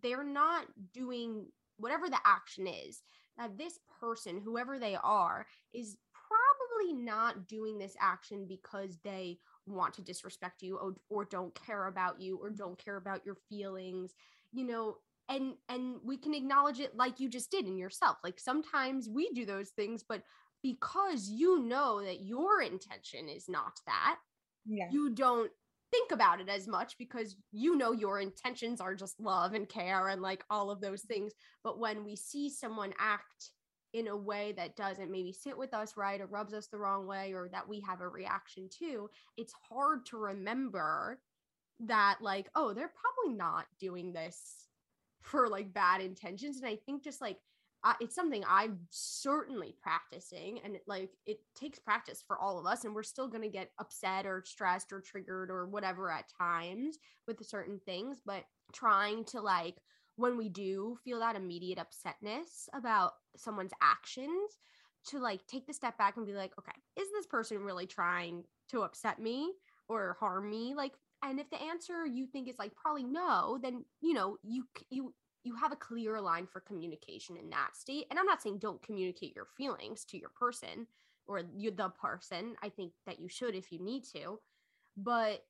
they're 0.02 0.24
not 0.24 0.66
doing 0.94 1.46
whatever 1.78 2.10
the 2.10 2.20
action 2.26 2.68
is 2.68 3.02
that 3.38 3.58
this 3.58 3.80
person, 4.00 4.42
whoever 4.44 4.80
they 4.80 4.96
are, 4.96 5.46
is 5.74 5.98
probably 6.14 6.94
not 6.94 7.48
doing 7.48 7.78
this 7.78 7.96
action 8.02 8.46
because 8.48 8.98
they 9.04 9.38
want 9.66 9.94
to 9.94 10.02
disrespect 10.02 10.62
you 10.62 10.78
or, 10.78 10.96
or 11.10 11.26
don't 11.26 11.54
care 11.56 11.88
about 11.88 12.20
you 12.20 12.38
or 12.38 12.48
mm-hmm. 12.50 12.58
don't 12.58 12.84
care 12.84 12.98
about 12.98 13.26
your 13.26 13.36
feelings 13.50 14.14
you 14.54 14.66
know 14.66 14.98
and 15.30 15.54
and 15.70 15.96
we 16.04 16.18
can 16.18 16.34
acknowledge 16.34 16.80
it 16.80 16.96
like 16.96 17.20
you 17.20 17.30
just 17.30 17.52
did 17.52 17.66
in 17.66 17.78
yourself 17.78 18.18
like 18.24 18.40
sometimes 18.40 19.10
we 19.10 19.30
do 19.32 19.46
those 19.46 19.70
things 19.72 20.04
but 20.08 20.24
because 20.64 21.30
you 21.30 21.62
know 21.64 22.02
that 22.04 22.22
your 22.22 22.62
intention 22.62 23.30
is 23.30 23.48
not 23.48 23.80
that 23.86 24.18
Yeah. 24.66 24.88
you 24.92 25.10
don't 25.12 25.52
think 25.92 26.12
about 26.12 26.42
it 26.42 26.50
as 26.50 26.68
much 26.68 26.98
because 26.98 27.36
you 27.52 27.78
know 27.78 27.92
your 27.92 28.20
intentions 28.20 28.82
are 28.82 28.96
just 28.96 29.20
love 29.20 29.54
and 29.54 29.70
care 29.70 30.10
and 30.10 30.22
like 30.22 30.44
all 30.50 30.70
of 30.70 30.82
those 30.82 31.04
things. 31.04 31.34
But 31.64 31.80
when 31.80 32.04
we 32.04 32.16
see 32.16 32.50
someone 32.50 32.94
act 33.00 33.52
in 33.94 34.08
a 34.08 34.18
way 34.18 34.54
that 34.58 34.76
doesn't 34.76 35.12
maybe 35.12 35.32
sit 35.32 35.58
with 35.58 35.74
us 35.74 35.96
right 35.96 36.20
or 36.20 36.28
rubs 36.28 36.54
us 36.54 36.68
the 36.68 36.78
wrong 36.78 37.08
way 37.08 37.34
or 37.34 37.50
that 37.52 37.68
we 37.68 37.80
have 37.82 38.02
a 38.02 38.08
reaction 38.08 38.68
to 38.80 39.10
it's 39.38 39.54
hard 39.70 40.06
to 40.06 40.18
remember 40.18 41.20
that 41.80 42.18
like 42.22 42.50
oh 42.56 42.74
they're 42.74 42.92
probably 42.92 43.38
not 43.38 43.66
doing 43.80 44.12
this 44.12 44.68
for 45.22 45.48
like 45.48 45.74
bad 45.74 46.02
intentions. 46.02 46.58
And 46.58 46.68
i 46.68 46.78
think 46.86 47.04
just 47.04 47.22
like 47.22 47.38
I, 47.84 47.96
it's 48.02 48.16
something 48.16 48.44
i'm 48.50 48.80
certainly 48.90 49.76
practicing 49.82 50.60
and 50.64 50.78
like 50.88 51.12
it 51.26 51.40
takes 51.56 51.80
practice 51.80 52.24
for 52.26 52.40
all 52.40 52.60
of 52.60 52.66
us 52.66 52.86
and 52.86 52.94
we're 52.94 53.04
still 53.04 53.30
to 53.30 53.50
get 53.50 53.72
upset 53.80 54.26
or 54.26 54.44
stressed 54.46 54.92
or 54.92 55.02
triggered 55.02 55.50
or 55.50 55.68
whatever 55.68 56.12
at 56.12 56.26
times 56.38 56.98
with 57.28 57.46
certain 57.46 57.80
things 57.86 58.20
but 58.26 58.44
trying 58.74 59.24
to 59.26 59.42
like 59.42 59.76
when 60.16 60.38
we 60.38 60.50
do 60.50 60.98
feel 61.04 61.20
that 61.20 61.36
immediate 61.36 61.80
upsetness 61.80 62.68
about 62.74 63.14
someone's 63.36 63.74
actions 63.82 64.58
to 65.06 65.20
like 65.20 65.46
take 65.48 65.68
the 65.68 65.74
step 65.74 65.98
back 65.98 66.18
and 66.18 66.26
be 66.26 66.34
like 66.34 66.52
okay 66.60 66.78
is 66.98 67.08
this 67.14 67.28
person 67.28 67.60
really 67.60 67.86
trying 67.86 68.44
to 68.70 68.82
upset 68.82 69.20
me 69.20 69.54
or 69.88 70.18
harm 70.20 70.50
me? 70.50 70.74
Like 70.76 70.94
and 71.24 71.40
if 71.40 71.50
the 71.50 71.62
answer 71.62 72.06
you 72.06 72.28
think 72.28 72.48
is 72.48 72.60
like 72.60 72.76
probably 72.76 73.04
no 73.04 73.58
then 73.62 73.84
you 74.02 74.14
know 74.14 74.38
you 74.44 74.68
you 74.90 75.14
you 75.48 75.56
have 75.56 75.72
a 75.72 75.78
clear 75.78 76.20
line 76.22 76.46
for 76.46 76.60
communication 76.60 77.38
in 77.38 77.50
that 77.50 77.76
state 77.76 78.06
and 78.10 78.20
i'm 78.20 78.26
not 78.26 78.42
saying 78.42 78.58
don't 78.58 78.82
communicate 78.82 79.36
your 79.36 79.48
feelings 79.58 80.06
to 80.06 80.18
your 80.18 80.30
person 80.30 80.86
or 81.28 81.42
you 81.56 81.72
the 81.72 81.90
person 81.90 82.56
i 82.62 82.70
think 82.70 82.92
that 83.06 83.20
you 83.20 83.28
should 83.28 83.56
if 83.56 83.72
you 83.72 83.80
need 83.80 84.04
to 84.04 84.40
but 84.98 85.44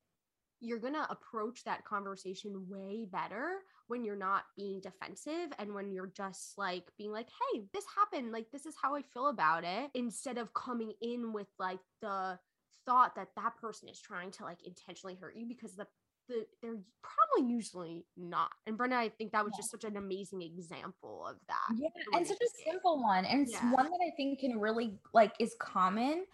you're 0.60 0.80
going 0.80 0.94
to 0.94 1.12
approach 1.12 1.64
that 1.64 1.86
conversation 1.86 2.66
way 2.68 3.06
better 3.06 3.60
when 3.88 4.04
you're 4.04 4.16
not 4.16 4.44
being 4.56 4.82
defensive 4.82 5.52
and 5.60 5.74
when 5.74 5.92
you're 5.92 6.12
just 6.16 6.58
like 6.58 6.86
being 6.98 7.12
like, 7.12 7.28
hey, 7.28 7.62
this 7.74 7.86
happened. 7.96 8.32
Like, 8.32 8.52
this 8.52 8.66
is 8.66 8.76
how 8.82 8.96
I 8.96 9.02
feel 9.02 9.28
about 9.28 9.64
it. 9.64 9.92
Instead 9.94 10.38
of 10.38 10.54
coming 10.54 10.94
in 11.02 11.32
with 11.32 11.48
like 11.60 11.80
the 12.02 12.40
thought 12.86 13.16
that 13.16 13.30
that 13.36 13.58
person 13.58 13.88
is 13.88 14.00
trying 14.00 14.32
to 14.32 14.44
like 14.44 14.66
intentionally 14.66 15.16
hurt 15.16 15.36
you 15.36 15.46
because 15.46 15.76
the, 15.76 15.86
the 16.28 16.46
they're 16.62 16.78
probably 17.02 17.52
usually 17.52 18.06
not. 18.16 18.52
And 18.66 18.78
Brenda, 18.78 18.98
I 18.98 19.10
think 19.10 19.32
that 19.32 19.44
was 19.44 19.54
just 19.56 19.72
such 19.72 19.84
an 19.84 19.98
amazing 19.98 20.42
example 20.42 21.26
of 21.28 21.38
that. 21.48 21.76
Yeah, 21.78 21.90
and 22.14 22.26
such 22.26 22.38
a 22.42 22.70
simple 22.70 23.02
one, 23.02 23.26
and 23.26 23.48
it's 23.48 23.58
one 23.60 23.86
that 23.86 24.00
I 24.06 24.16
think 24.16 24.40
can 24.40 24.60
really 24.60 24.98
like 25.14 25.34
is 25.40 25.56
common. 25.60 26.26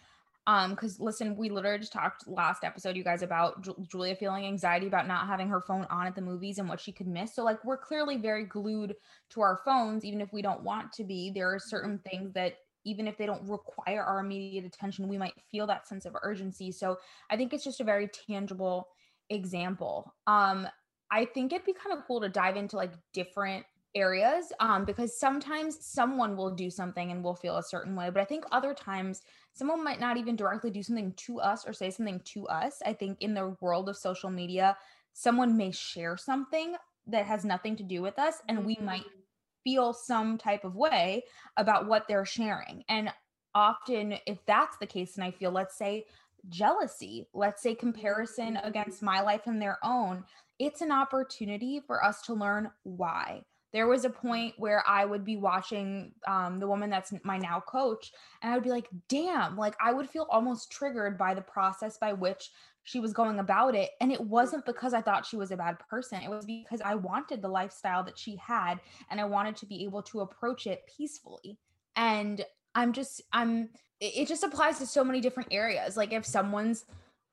Um, 0.46 0.72
because 0.72 1.00
listen, 1.00 1.38
we 1.38 1.50
literally 1.50 1.80
just 1.80 1.94
talked 1.94 2.28
last 2.28 2.66
episode, 2.66 2.98
you 2.98 3.04
guys, 3.04 3.22
about 3.22 3.62
Ju- 3.64 3.86
Julia 3.90 4.14
feeling 4.14 4.46
anxiety 4.46 4.88
about 4.88 5.08
not 5.08 5.26
having 5.26 5.48
her 5.48 5.62
phone 5.62 5.88
on 5.90 6.06
at 6.06 6.16
the 6.16 6.22
movies 6.22 6.58
and 6.58 6.68
what 6.68 6.82
she 6.82 6.92
could 6.92 7.08
miss. 7.08 7.34
So, 7.34 7.46
like, 7.46 7.64
we're 7.64 7.78
clearly 7.78 8.18
very 8.18 8.44
glued 8.44 8.94
to 9.30 9.42
our 9.42 9.62
phones, 9.64 10.04
even 10.04 10.20
if 10.20 10.34
we 10.34 10.42
don't 10.42 10.62
want 10.62 10.92
to 10.94 11.06
be. 11.06 11.32
There 11.32 11.54
are 11.54 11.60
certain 11.60 11.98
things 12.00 12.34
that 12.34 12.58
even 12.84 13.08
if 13.08 13.18
they 13.18 13.26
don't 13.26 13.48
require 13.48 14.04
our 14.04 14.20
immediate 14.20 14.66
attention, 14.66 15.08
we 15.08 15.18
might 15.18 15.34
feel 15.50 15.66
that 15.68 15.88
sense 15.88 16.06
of 16.06 16.14
urgency. 16.24 16.74
So, 16.74 16.98
I 17.30 17.38
think 17.38 17.54
it's 17.54 17.64
just 17.64 17.80
a 17.80 17.86
very 17.86 18.10
tangible 18.10 18.90
example. 19.30 20.16
Um, 20.28 20.68
I 21.12 21.26
think 21.26 21.54
it'd 21.54 21.66
be 21.66 21.74
kind 21.74 21.98
of 21.98 22.06
cool 22.06 22.22
to 22.22 22.30
dive 22.30 22.56
into 22.58 22.76
like 22.76 22.94
different 23.14 23.66
areas 23.96 24.52
um 24.60 24.86
because 24.86 25.20
sometimes 25.20 25.86
someone 25.86 26.36
will 26.36 26.50
do 26.56 26.68
something 26.72 27.12
and 27.12 27.24
we'll 27.24 27.36
feel 27.36 27.58
a 27.58 27.64
certain 27.64 27.96
way 27.96 28.10
but 28.10 28.20
i 28.20 28.26
think 28.26 28.44
other 28.52 28.74
times 28.74 29.22
someone 29.54 29.84
might 29.84 30.00
not 30.00 30.18
even 30.18 30.36
directly 30.36 30.72
do 30.72 30.82
something 30.82 31.14
to 31.14 31.40
us 31.40 31.64
or 31.68 31.74
say 31.74 31.92
something 31.92 32.20
to 32.22 32.48
us 32.48 32.82
i 32.88 32.92
think 32.92 33.22
in 33.22 33.36
the 33.36 33.56
world 33.62 33.88
of 33.88 33.96
social 33.96 34.32
media 34.32 34.76
someone 35.12 35.56
may 35.56 35.70
share 35.70 36.18
something 36.18 36.76
that 37.06 37.28
has 37.28 37.46
nothing 37.46 37.76
to 37.76 37.84
do 37.84 38.02
with 38.02 38.18
us 38.18 38.42
and 38.48 38.66
we 38.66 38.76
might 38.82 39.06
Mhm. 39.06 39.24
feel 39.64 39.94
some 39.94 40.38
type 40.38 40.64
of 40.64 40.76
way 40.76 41.24
about 41.58 41.88
what 41.88 42.08
they're 42.08 42.26
sharing. 42.26 42.84
And 42.90 43.14
often, 43.56 44.16
if 44.28 44.46
that's 44.46 44.78
the 44.78 44.88
case, 44.88 45.16
and 45.16 45.24
I 45.24 45.32
feel, 45.32 45.52
let's 45.52 45.78
say, 45.78 46.06
jealousy, 46.50 47.28
let's 47.34 47.62
say 47.62 47.76
comparison 47.76 48.58
against 48.58 49.02
my 49.02 49.22
life 49.22 49.42
and 49.46 49.62
their 49.62 49.78
own, 49.84 50.24
it's 50.60 50.82
an 50.82 50.92
opportunity 50.92 51.82
for 51.86 52.04
us 52.04 52.22
to 52.24 52.34
learn 52.34 52.70
why. 52.84 53.44
There 53.72 53.88
was 53.88 54.06
a 54.06 54.10
point 54.10 54.54
where 54.58 54.84
I 54.88 55.04
would 55.04 55.26
be 55.26 55.36
watching 55.36 56.12
um, 56.28 56.60
the 56.60 56.68
woman 56.68 56.92
that's 56.92 57.12
my 57.24 57.40
now 57.40 57.60
coach, 57.60 58.12
and 58.42 58.52
I 58.52 58.56
would 58.56 58.64
be 58.64 58.70
like, 58.70 58.88
damn, 59.10 59.58
like 59.58 59.76
I 59.82 59.92
would 59.92 60.08
feel 60.08 60.28
almost 60.30 60.72
triggered 60.72 61.18
by 61.18 61.34
the 61.34 61.42
process 61.42 61.98
by 61.98 62.14
which 62.14 62.52
she 62.84 63.00
was 63.00 63.14
going 63.14 63.40
about 63.40 63.74
it. 63.74 63.92
And 64.00 64.12
it 64.12 64.22
wasn't 64.22 64.66
because 64.66 64.94
I 64.94 65.02
thought 65.02 65.26
she 65.26 65.38
was 65.38 65.52
a 65.52 65.58
bad 65.58 65.78
person, 65.90 66.22
it 66.22 66.30
was 66.30 66.46
because 66.46 66.82
I 66.82 66.96
wanted 66.96 67.42
the 67.42 67.48
lifestyle 67.48 68.04
that 68.04 68.20
she 68.20 68.36
had 68.36 68.80
and 69.10 69.20
I 69.20 69.26
wanted 69.26 69.56
to 69.58 69.66
be 69.66 69.84
able 69.86 70.04
to 70.04 70.22
approach 70.22 70.68
it 70.68 70.84
peacefully. 70.96 71.58
And 71.96 72.46
I'm 72.76 72.94
just, 72.94 73.22
I'm, 73.32 73.70
it 74.04 74.22
it 74.22 74.28
just 74.28 74.44
applies 74.44 74.80
to 74.80 74.86
so 74.86 75.04
many 75.04 75.22
different 75.22 75.50
areas. 75.52 75.96
Like 75.96 76.12
if 76.14 76.26
someone's, 76.26 76.86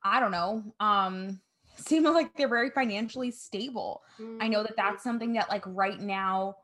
I 0.03 0.21
don't 0.21 0.31
know, 0.31 0.63
um, 0.79 1.41
seem 1.77 2.05
like 2.05 2.37
they're 2.37 2.49
very 2.49 2.71
financially 2.71 3.31
stable. 3.31 4.03
I 4.41 4.49
know 4.49 4.63
that 4.63 4.77
that's 4.77 5.03
something 5.03 5.33
that 5.35 5.49
like 5.51 5.65
right 5.67 6.01
now 6.01 6.57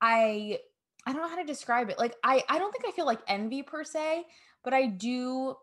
I 0.00 0.58
I 1.06 1.12
don't 1.12 1.22
know 1.22 1.28
how 1.28 1.36
to 1.36 1.44
describe 1.44 1.90
it. 1.90 1.98
Like 1.98 2.14
I 2.24 2.42
I 2.48 2.58
don't 2.58 2.72
think 2.72 2.84
I 2.86 2.90
feel 2.92 3.06
like 3.06 3.20
envy 3.28 3.62
per 3.62 3.84
se, 3.84 4.24
but 4.62 4.74
I 4.74 4.86
do 4.86 5.56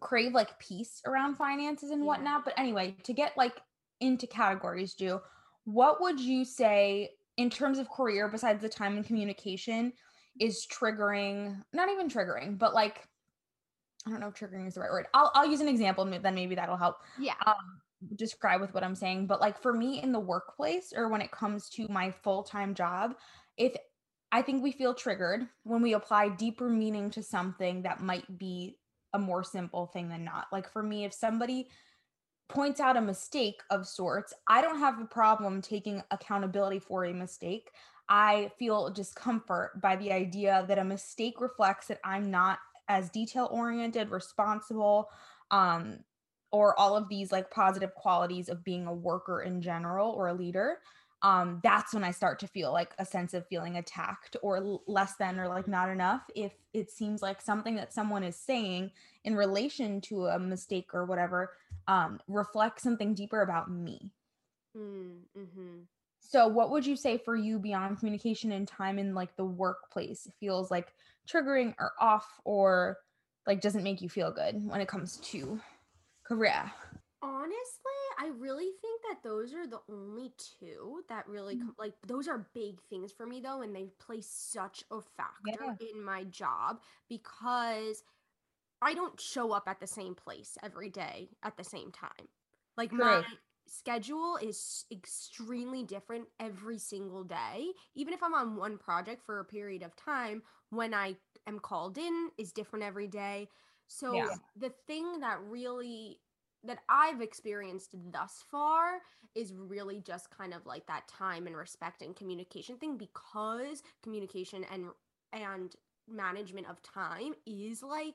crave 0.00 0.34
like 0.34 0.58
peace 0.58 1.00
around 1.06 1.36
finances 1.36 1.90
and 1.90 2.00
Yeah. 2.02 2.06
whatnot. 2.06 2.44
But 2.44 2.54
anyway, 2.58 2.96
to 3.04 3.12
get 3.12 3.36
like 3.36 3.60
into 4.00 4.26
categories, 4.26 4.94
do 4.94 5.20
what 5.64 6.00
would 6.00 6.20
you 6.20 6.44
say 6.44 7.10
in 7.36 7.50
terms 7.50 7.78
of 7.78 7.88
career 7.90 8.28
besides 8.28 8.62
the 8.62 8.68
time 8.68 8.96
and 8.96 9.06
communication 9.06 9.92
is 10.40 10.66
triggering, 10.70 11.62
not 11.72 11.88
even 11.90 12.08
triggering, 12.08 12.58
but 12.58 12.74
like 12.74 13.06
I 14.06 14.10
don't 14.10 14.20
know 14.20 14.28
if 14.28 14.34
triggering 14.34 14.66
is 14.68 14.74
the 14.74 14.80
right 14.80 14.90
word. 14.90 15.06
I'll 15.14 15.32
I'll 15.34 15.46
use 15.46 15.60
an 15.60 15.68
example 15.68 16.04
then 16.04 16.34
maybe 16.34 16.54
that'll 16.54 16.76
help 16.76 16.96
Yeah. 17.18 17.34
um, 17.46 17.80
describe 18.14 18.60
with 18.60 18.72
what 18.74 18.84
I'm 18.84 18.94
saying, 18.94 19.26
but 19.26 19.40
like 19.40 19.60
for 19.60 19.72
me 19.72 20.02
in 20.02 20.12
the 20.12 20.20
workplace 20.20 20.92
or 20.94 21.08
when 21.08 21.20
it 21.20 21.30
comes 21.32 21.68
to 21.70 21.88
my 21.88 22.10
full 22.10 22.42
time 22.42 22.74
job, 22.74 23.14
if 23.56 23.74
I 24.32 24.42
think 24.42 24.62
we 24.62 24.72
feel 24.72 24.94
triggered 24.94 25.46
when 25.62 25.82
we 25.82 25.94
apply 25.94 26.28
deeper 26.30 26.68
meaning 26.68 27.10
to 27.12 27.22
something 27.22 27.82
that 27.82 28.00
might 28.02 28.38
be 28.38 28.78
a 29.12 29.18
more 29.18 29.42
simple 29.44 29.86
thing 29.86 30.08
than 30.08 30.24
not. 30.24 30.46
Like 30.52 30.70
for 30.70 30.82
me, 30.82 31.04
if 31.04 31.12
somebody 31.14 31.68
points 32.48 32.80
out 32.80 32.96
a 32.96 33.00
mistake 33.00 33.60
of 33.70 33.86
sorts, 33.86 34.32
I 34.46 34.60
don't 34.60 34.78
have 34.78 35.00
a 35.00 35.06
problem 35.06 35.62
taking 35.62 36.02
accountability 36.10 36.80
for 36.80 37.04
a 37.04 37.12
mistake. 37.14 37.70
I 38.08 38.52
feel 38.58 38.90
discomfort 38.90 39.80
by 39.80 39.96
the 39.96 40.12
idea 40.12 40.64
that 40.68 40.78
a 40.78 40.84
mistake 40.84 41.40
reflects 41.40 41.88
that 41.88 42.00
I'm 42.04 42.30
not 42.30 42.58
as 42.88 43.10
detail 43.10 43.48
oriented, 43.50 44.10
responsible, 44.10 45.08
um, 45.50 46.00
or 46.52 46.78
all 46.78 46.96
of 46.96 47.08
these 47.08 47.32
like 47.32 47.50
positive 47.50 47.94
qualities 47.94 48.48
of 48.48 48.64
being 48.64 48.86
a 48.86 48.94
worker 48.94 49.42
in 49.42 49.60
general 49.60 50.10
or 50.10 50.28
a 50.28 50.34
leader. 50.34 50.78
Um, 51.22 51.60
that's 51.64 51.92
when 51.92 52.04
I 52.04 52.12
start 52.12 52.38
to 52.40 52.46
feel 52.46 52.72
like 52.72 52.94
a 52.98 53.04
sense 53.04 53.34
of 53.34 53.48
feeling 53.48 53.76
attacked 53.76 54.36
or 54.42 54.58
l- 54.58 54.82
less 54.86 55.16
than 55.16 55.40
or 55.40 55.48
like 55.48 55.66
not 55.66 55.88
enough. 55.88 56.22
If 56.34 56.52
it 56.72 56.90
seems 56.90 57.22
like 57.22 57.40
something 57.40 57.74
that 57.76 57.92
someone 57.92 58.22
is 58.22 58.36
saying 58.36 58.92
in 59.24 59.34
relation 59.34 60.00
to 60.02 60.26
a 60.26 60.38
mistake 60.38 60.90
or 60.92 61.04
whatever 61.04 61.54
um, 61.88 62.20
reflects 62.28 62.82
something 62.82 63.14
deeper 63.14 63.42
about 63.42 63.70
me. 63.70 64.12
Mm-hmm. 64.76 65.80
So, 66.28 66.48
what 66.48 66.70
would 66.70 66.84
you 66.86 66.96
say 66.96 67.18
for 67.18 67.36
you 67.36 67.58
beyond 67.58 67.98
communication 67.98 68.52
and 68.52 68.66
time 68.66 68.98
in 68.98 69.14
like 69.14 69.36
the 69.36 69.44
workplace 69.44 70.26
feels 70.40 70.70
like 70.70 70.92
triggering 71.28 71.74
or 71.78 71.92
off 72.00 72.40
or 72.44 72.98
like 73.46 73.60
doesn't 73.60 73.84
make 73.84 74.00
you 74.02 74.08
feel 74.08 74.32
good 74.32 74.56
when 74.66 74.80
it 74.80 74.88
comes 74.88 75.18
to 75.18 75.60
career? 76.24 76.72
Honestly, 77.22 77.92
I 78.18 78.28
really 78.28 78.70
think 78.82 79.02
that 79.08 79.22
those 79.22 79.54
are 79.54 79.66
the 79.66 79.80
only 79.88 80.34
two 80.36 81.02
that 81.08 81.26
really 81.26 81.56
Mm. 81.56 81.60
com- 81.62 81.74
like 81.78 81.94
those 82.06 82.28
are 82.28 82.50
big 82.54 82.80
things 82.82 83.10
for 83.12 83.26
me 83.26 83.40
though, 83.40 83.62
and 83.62 83.74
they 83.74 83.86
play 83.98 84.20
such 84.20 84.84
a 84.90 85.00
factor 85.00 85.42
Yeah. 85.60 85.76
in 85.80 86.02
my 86.02 86.24
job 86.24 86.82
because 87.08 88.04
I 88.82 88.94
don't 88.94 89.20
show 89.20 89.52
up 89.52 89.68
at 89.68 89.80
the 89.80 89.86
same 89.86 90.14
place 90.14 90.58
every 90.62 90.90
day 90.90 91.30
at 91.42 91.56
the 91.56 91.64
same 91.64 91.92
time. 91.92 92.28
Like 92.76 92.92
my. 92.92 93.24
Schedule 93.66 94.36
is 94.42 94.84
extremely 94.90 95.82
different 95.82 96.26
every 96.40 96.78
single 96.78 97.24
day. 97.24 97.68
Even 97.94 98.12
if 98.14 98.22
I'm 98.22 98.34
on 98.34 98.56
one 98.56 98.78
project 98.78 99.22
for 99.24 99.40
a 99.40 99.44
period 99.44 99.82
of 99.82 99.96
time, 99.96 100.42
when 100.70 100.94
I 100.94 101.16
am 101.46 101.58
called 101.58 101.98
in 101.98 102.30
is 102.38 102.52
different 102.52 102.84
every 102.84 103.06
day. 103.08 103.48
So 103.88 104.14
Yeah. 104.14 104.36
the 104.56 104.70
thing 104.86 105.20
that 105.20 105.38
really 105.42 106.18
that 106.64 106.80
I've 106.88 107.20
experienced 107.20 107.94
thus 108.10 108.44
far 108.50 109.00
is 109.34 109.52
really 109.54 110.00
just 110.00 110.30
kind 110.30 110.52
of 110.54 110.66
like 110.66 110.86
that 110.86 111.06
time 111.06 111.46
and 111.46 111.56
respect 111.56 112.02
and 112.02 112.16
communication 112.16 112.76
thing 112.76 112.96
because 112.96 113.82
communication 114.02 114.64
and 114.72 114.86
and 115.32 115.74
management 116.08 116.68
of 116.68 116.82
time 116.82 117.34
is 117.46 117.82
like 117.82 118.14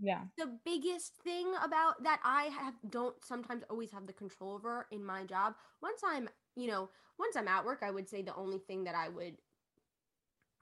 Yeah. 0.00 0.24
the 0.36 0.58
biggest 0.64 1.14
thing 1.22 1.52
about 1.62 2.02
that 2.04 2.20
I 2.24 2.44
have 2.44 2.74
don't 2.90 3.14
sometimes 3.24 3.62
always 3.70 3.90
have 3.92 4.06
the 4.06 4.12
control 4.12 4.54
over 4.54 4.86
in 4.90 5.04
my 5.04 5.24
job. 5.24 5.54
Once 5.82 6.00
I'm, 6.04 6.28
you 6.56 6.66
know, 6.68 6.90
once 7.18 7.36
I'm 7.36 7.48
at 7.48 7.64
work, 7.64 7.80
I 7.82 7.90
would 7.90 8.08
say 8.08 8.22
the 8.22 8.34
only 8.34 8.58
thing 8.58 8.84
that 8.84 8.94
I 8.94 9.08
would 9.08 9.36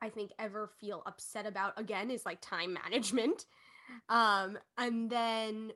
I 0.03 0.09
think 0.09 0.33
ever 0.39 0.67
feel 0.81 1.03
upset 1.07 1.47
about 1.47 1.79
again 1.79 2.11
is 2.11 2.25
like 2.27 2.41
time 2.41 2.73
management. 2.73 3.47
Um 4.09 4.57
and 4.79 5.11
then 5.11 5.73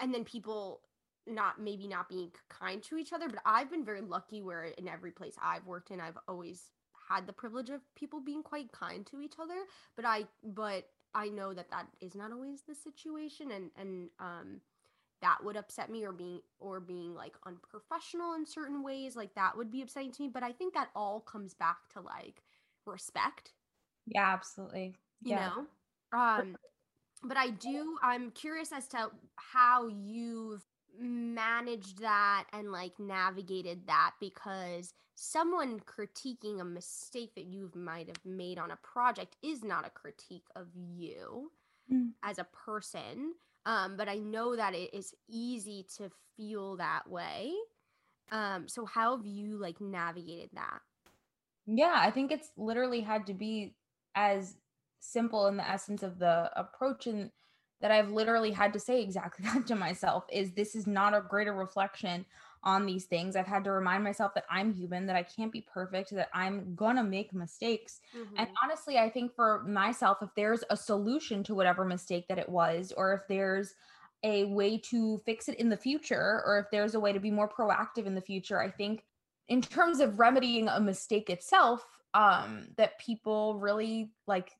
and 0.00 0.14
then 0.14 0.24
people 0.24 0.82
not 1.26 1.60
maybe 1.60 1.88
not 1.88 2.08
being 2.08 2.32
kind 2.48 2.82
to 2.84 2.96
each 2.98 3.12
other, 3.12 3.28
but 3.28 3.40
I've 3.46 3.70
been 3.70 3.84
very 3.84 4.02
lucky 4.02 4.42
where 4.42 4.64
in 4.64 4.88
every 4.88 5.12
place 5.12 5.36
I've 5.42 5.66
worked 5.66 5.90
in 5.90 6.00
I've 6.00 6.18
always 6.28 6.70
had 7.08 7.26
the 7.26 7.32
privilege 7.34 7.70
of 7.70 7.82
people 7.96 8.20
being 8.20 8.42
quite 8.42 8.72
kind 8.72 9.06
to 9.06 9.20
each 9.22 9.34
other, 9.40 9.64
but 9.96 10.04
I 10.06 10.26
but 10.44 10.86
I 11.16 11.30
know 11.30 11.54
that 11.54 11.70
that 11.72 11.88
is 12.00 12.16
not 12.16 12.32
always 12.32 12.62
the 12.64 12.76
situation 12.76 13.52
and 13.52 13.72
and 13.76 14.10
um 14.20 14.62
that 15.22 15.44
would 15.44 15.56
upset 15.56 15.90
me 15.90 16.04
or 16.06 16.12
being 16.12 16.42
or 16.60 16.80
being 16.80 17.14
like 17.14 17.36
unprofessional 17.46 18.34
in 18.34 18.46
certain 18.46 18.82
ways 18.84 19.16
like 19.16 19.34
that 19.36 19.56
would 19.56 19.70
be 19.72 19.82
upsetting 19.82 20.12
to 20.12 20.22
me 20.24 20.28
but 20.28 20.44
i 20.44 20.52
think 20.52 20.74
that 20.74 20.90
all 20.96 21.20
comes 21.20 21.54
back 21.54 21.88
to 21.90 22.00
like 22.02 22.42
respect 22.86 23.54
Yeah, 24.06 24.32
absolutely. 24.32 24.96
you 25.24 25.34
Yeah. 25.34 25.52
know 25.52 25.66
um 26.12 26.56
but 27.24 27.36
i 27.36 27.50
do 27.50 27.98
i'm 28.02 28.30
curious 28.32 28.72
as 28.72 28.88
to 28.88 29.10
how 29.36 29.88
you've 29.88 30.66
managed 31.00 32.00
that 32.00 32.44
and 32.52 32.72
like 32.72 32.98
navigated 32.98 33.86
that 33.86 34.12
because 34.20 34.92
someone 35.14 35.80
critiquing 35.80 36.60
a 36.60 36.64
mistake 36.64 37.34
that 37.34 37.44
you 37.44 37.70
might 37.74 38.08
have 38.08 38.24
made 38.24 38.58
on 38.58 38.70
a 38.70 38.76
project 38.76 39.36
is 39.42 39.64
not 39.64 39.86
a 39.86 39.90
critique 39.90 40.46
of 40.54 40.66
you 40.74 41.50
Mm. 41.90 42.12
as 42.22 42.38
a 42.38 42.44
person 42.44 43.32
um 43.66 43.96
but 43.96 44.08
i 44.08 44.16
know 44.16 44.56
that 44.56 44.74
it 44.74 44.92
is 44.94 45.14
easy 45.28 45.86
to 45.96 46.10
feel 46.36 46.76
that 46.76 47.08
way 47.08 47.52
um 48.32 48.68
so 48.68 48.84
how 48.84 49.16
have 49.16 49.26
you 49.26 49.56
like 49.58 49.80
navigated 49.80 50.50
that 50.54 50.80
Yeah, 51.66 51.94
I 51.96 52.10
think 52.10 52.30
it's 52.30 52.50
literally 52.56 53.00
had 53.00 53.26
to 53.26 53.34
be 53.34 53.74
as 54.14 54.56
simple 55.00 55.46
in 55.46 55.56
the 55.56 55.68
essence 55.68 56.02
of 56.02 56.18
the 56.18 56.50
approach 56.58 57.06
and 57.06 57.30
that 57.80 57.90
I've 57.90 58.10
literally 58.10 58.50
had 58.50 58.72
to 58.72 58.80
say 58.80 59.02
exactly 59.02 59.44
that 59.52 59.66
to 59.68 59.76
myself 59.76 60.24
is 60.30 60.52
this 60.52 60.74
is 60.74 60.86
not 60.86 61.14
a 61.14 61.20
greater 61.20 61.52
reflection 61.52 62.24
on 62.62 62.84
these 62.84 63.04
things. 63.04 63.36
I've 63.36 63.46
had 63.46 63.62
to 63.64 63.70
remind 63.70 64.02
myself 64.02 64.34
that 64.34 64.44
I'm 64.50 64.74
human, 64.74 65.06
that 65.06 65.14
I 65.14 65.22
can't 65.22 65.52
be 65.52 65.60
perfect, 65.72 66.10
that 66.10 66.30
I'm 66.34 66.74
gonna 66.74 67.04
make 67.04 67.32
mistakes. 67.32 68.00
And 68.36 68.48
honestly, 68.62 68.98
I 68.98 69.08
think 69.08 69.34
for 69.34 69.62
myself, 69.62 70.18
if 70.20 70.30
there's 70.34 70.64
a 70.68 70.76
solution 70.76 71.44
to 71.44 71.54
whatever 71.54 71.84
mistake 71.84 72.26
that 72.28 72.38
it 72.38 72.48
was, 72.48 72.92
or 72.96 73.14
if 73.14 73.20
there's 73.28 73.74
a 74.24 74.44
way 74.44 74.78
to 74.78 75.18
fix 75.18 75.48
it 75.48 75.60
in 75.60 75.68
the 75.68 75.76
future, 75.76 76.42
or 76.44 76.58
if 76.58 76.66
there's 76.72 76.96
a 76.96 77.00
way 77.00 77.12
to 77.12 77.20
be 77.20 77.30
more 77.30 77.48
proactive 77.48 78.06
in 78.06 78.16
the 78.16 78.20
future, 78.20 78.60
I 78.60 78.70
think 78.70 79.04
in 79.48 79.62
terms 79.62 80.00
of 80.00 80.18
remedying 80.18 80.66
a 80.66 80.80
mistake 80.80 81.30
itself, 81.30 81.86
um, 82.14 82.68
that 82.76 82.98
people 82.98 83.60
really 83.60 84.10
like 84.26 84.52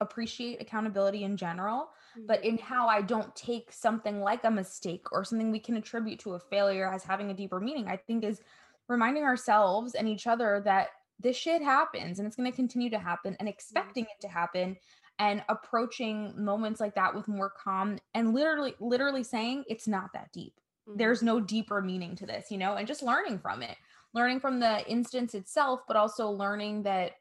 appreciate 0.00 0.60
accountability 0.60 1.24
in 1.24 1.36
general 1.36 1.90
but 2.26 2.40
Mm-hmm. 2.40 2.48
in 2.48 2.58
how 2.58 2.88
I 2.88 3.02
don't 3.02 3.34
take 3.36 3.72
something 3.72 4.20
like 4.20 4.44
a 4.44 4.50
mistake 4.50 5.06
or 5.12 5.24
something 5.24 5.50
we 5.50 5.60
can 5.60 5.76
attribute 5.76 6.18
to 6.20 6.34
a 6.34 6.40
failure 6.40 6.90
as 6.92 7.04
having 7.04 7.30
a 7.30 7.34
deeper 7.34 7.60
meaning, 7.60 7.88
I 7.88 7.96
think 7.96 8.24
is 8.24 8.40
reminding 8.88 9.24
ourselves 9.24 9.94
and 9.94 10.08
each 10.08 10.26
other 10.26 10.62
that 10.64 10.88
this 11.20 11.36
shit 11.36 11.62
happens 11.62 12.18
and 12.18 12.26
it's 12.26 12.36
going 12.36 12.50
to 12.50 12.56
continue 12.56 12.90
to 12.90 12.98
happen 12.98 13.36
and 13.38 13.48
expecting 13.48 14.04
it 14.04 14.20
to 14.20 14.28
happen 14.28 14.76
and 15.18 15.42
approaching 15.48 16.32
moments 16.36 16.80
like 16.80 16.94
that 16.94 17.14
with 17.14 17.28
more 17.28 17.50
calm 17.50 17.98
and 18.14 18.32
literally 18.32 18.74
literally 18.80 19.24
saying 19.24 19.64
it's 19.68 19.88
not 19.88 20.12
that 20.14 20.32
deep. 20.32 20.54
Mm-hmm. 20.88 20.98
There's 20.98 21.22
no 21.22 21.40
deeper 21.40 21.82
meaning 21.82 22.16
to 22.16 22.26
this, 22.26 22.50
you 22.50 22.58
know, 22.58 22.74
and 22.74 22.86
just 22.86 23.02
learning 23.02 23.40
from 23.40 23.62
it. 23.62 23.76
Learning 24.14 24.40
from 24.40 24.58
the 24.58 24.88
instance 24.88 25.34
itself, 25.34 25.80
but 25.86 25.96
also 25.96 26.30
learning 26.30 26.84
that 26.84 27.12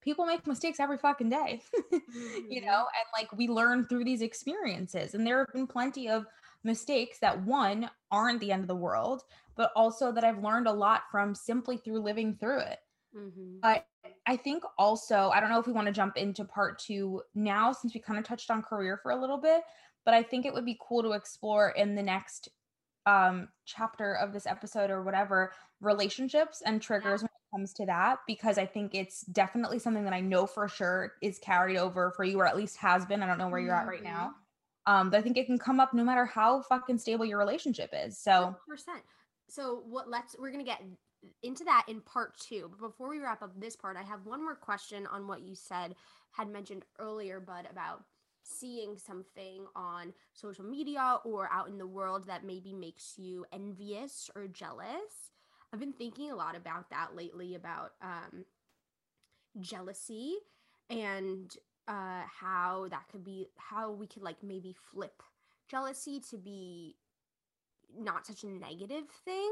people 0.00 0.24
make 0.26 0.46
mistakes 0.46 0.80
every 0.80 0.98
fucking 0.98 1.28
day. 1.28 1.60
you 2.48 2.60
know 2.60 2.86
and 2.86 3.06
like 3.16 3.30
we 3.36 3.48
learn 3.48 3.84
through 3.86 4.04
these 4.04 4.22
experiences 4.22 5.14
and 5.14 5.26
there 5.26 5.38
have 5.38 5.52
been 5.52 5.66
plenty 5.66 6.08
of 6.08 6.26
mistakes 6.64 7.18
that 7.20 7.40
one 7.44 7.88
aren't 8.10 8.40
the 8.40 8.50
end 8.52 8.62
of 8.62 8.68
the 8.68 8.74
world 8.74 9.22
but 9.56 9.70
also 9.76 10.10
that 10.12 10.24
i've 10.24 10.42
learned 10.42 10.66
a 10.66 10.72
lot 10.72 11.02
from 11.10 11.34
simply 11.34 11.76
through 11.76 12.00
living 12.00 12.34
through 12.34 12.60
it 12.60 12.78
Mhm. 13.16 13.60
but 13.62 13.86
i 14.26 14.36
think 14.36 14.62
also 14.76 15.30
i 15.30 15.40
don't 15.40 15.50
know 15.50 15.58
if 15.58 15.66
we 15.66 15.72
want 15.72 15.86
to 15.86 15.92
jump 15.92 16.16
into 16.16 16.44
part 16.44 16.78
two 16.78 17.22
now 17.34 17.72
since 17.72 17.94
we 17.94 18.00
kind 18.00 18.18
of 18.18 18.24
touched 18.24 18.50
on 18.50 18.62
career 18.62 18.98
for 19.02 19.12
a 19.12 19.20
little 19.20 19.38
bit 19.38 19.62
but 20.04 20.14
i 20.14 20.22
think 20.22 20.44
it 20.44 20.52
would 20.52 20.64
be 20.66 20.78
cool 20.80 21.02
to 21.02 21.12
explore 21.12 21.70
in 21.70 21.94
the 21.94 22.02
next 22.02 22.48
um 23.06 23.48
chapter 23.64 24.14
of 24.14 24.32
this 24.32 24.46
episode 24.46 24.90
or 24.90 25.02
whatever 25.02 25.52
relationships 25.80 26.62
and 26.66 26.82
triggers 26.82 27.22
when 27.22 27.26
it 27.28 27.37
comes 27.52 27.72
to 27.72 27.86
that 27.86 28.18
because 28.26 28.58
i 28.58 28.66
think 28.66 28.94
it's 28.94 29.22
definitely 29.22 29.78
something 29.78 30.04
that 30.04 30.12
i 30.12 30.20
know 30.20 30.46
for 30.46 30.68
sure 30.68 31.12
is 31.22 31.38
carried 31.38 31.76
over 31.76 32.12
for 32.16 32.24
you 32.24 32.38
or 32.38 32.46
at 32.46 32.56
least 32.56 32.76
has 32.76 33.04
been 33.06 33.22
i 33.22 33.26
don't 33.26 33.38
know 33.38 33.48
where 33.48 33.60
you're 33.60 33.74
at 33.74 33.86
right 33.86 34.02
now 34.02 34.32
um 34.86 35.10
but 35.10 35.18
i 35.18 35.22
think 35.22 35.36
it 35.36 35.46
can 35.46 35.58
come 35.58 35.80
up 35.80 35.94
no 35.94 36.04
matter 36.04 36.24
how 36.24 36.62
fucking 36.62 36.98
stable 36.98 37.24
your 37.24 37.38
relationship 37.38 37.90
is 37.92 38.18
so 38.18 38.54
percent. 38.68 39.02
So 39.48 39.82
what? 39.88 40.08
Let's 40.08 40.36
we're 40.38 40.52
gonna 40.52 40.64
get 40.64 40.82
into 41.42 41.64
that 41.64 41.86
in 41.88 42.00
part 42.02 42.38
two. 42.38 42.70
But 42.70 42.80
before 42.80 43.08
we 43.08 43.18
wrap 43.18 43.42
up 43.42 43.58
this 43.58 43.74
part, 43.74 43.96
I 43.96 44.02
have 44.02 44.26
one 44.26 44.42
more 44.42 44.54
question 44.54 45.06
on 45.06 45.26
what 45.26 45.40
you 45.42 45.54
said 45.54 45.94
had 46.30 46.48
mentioned 46.48 46.84
earlier, 46.98 47.40
Bud, 47.40 47.66
about 47.70 48.04
seeing 48.42 48.96
something 48.96 49.66
on 49.74 50.12
social 50.32 50.64
media 50.64 51.18
or 51.24 51.50
out 51.52 51.68
in 51.68 51.78
the 51.78 51.86
world 51.86 52.26
that 52.26 52.44
maybe 52.44 52.72
makes 52.72 53.14
you 53.18 53.44
envious 53.52 54.30
or 54.34 54.46
jealous. 54.46 55.32
I've 55.72 55.80
been 55.80 55.92
thinking 55.92 56.30
a 56.30 56.36
lot 56.36 56.56
about 56.56 56.90
that 56.90 57.14
lately 57.14 57.54
about 57.54 57.92
um, 58.02 58.44
jealousy 59.60 60.36
and 60.90 61.54
uh, 61.86 62.22
how 62.40 62.86
that 62.90 63.08
could 63.10 63.24
be 63.24 63.48
how 63.56 63.90
we 63.90 64.06
could 64.06 64.22
like 64.22 64.42
maybe 64.42 64.74
flip 64.92 65.22
jealousy 65.68 66.20
to 66.30 66.36
be 66.36 66.96
not 67.96 68.26
such 68.26 68.44
a 68.44 68.48
negative 68.48 69.04
thing. 69.24 69.50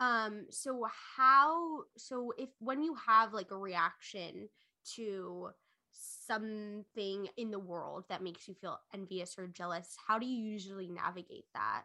Um 0.00 0.46
so 0.50 0.86
how 1.16 1.84
so 1.96 2.32
if 2.38 2.48
when 2.58 2.82
you 2.82 2.94
have 3.06 3.32
like 3.32 3.50
a 3.50 3.56
reaction 3.56 4.48
to 4.94 5.50
something 5.92 7.28
in 7.36 7.50
the 7.50 7.58
world 7.58 8.04
that 8.08 8.22
makes 8.22 8.48
you 8.48 8.54
feel 8.54 8.80
envious 8.94 9.38
or 9.38 9.46
jealous 9.46 9.96
how 10.06 10.18
do 10.18 10.26
you 10.26 10.42
usually 10.42 10.88
navigate 10.88 11.44
that 11.54 11.82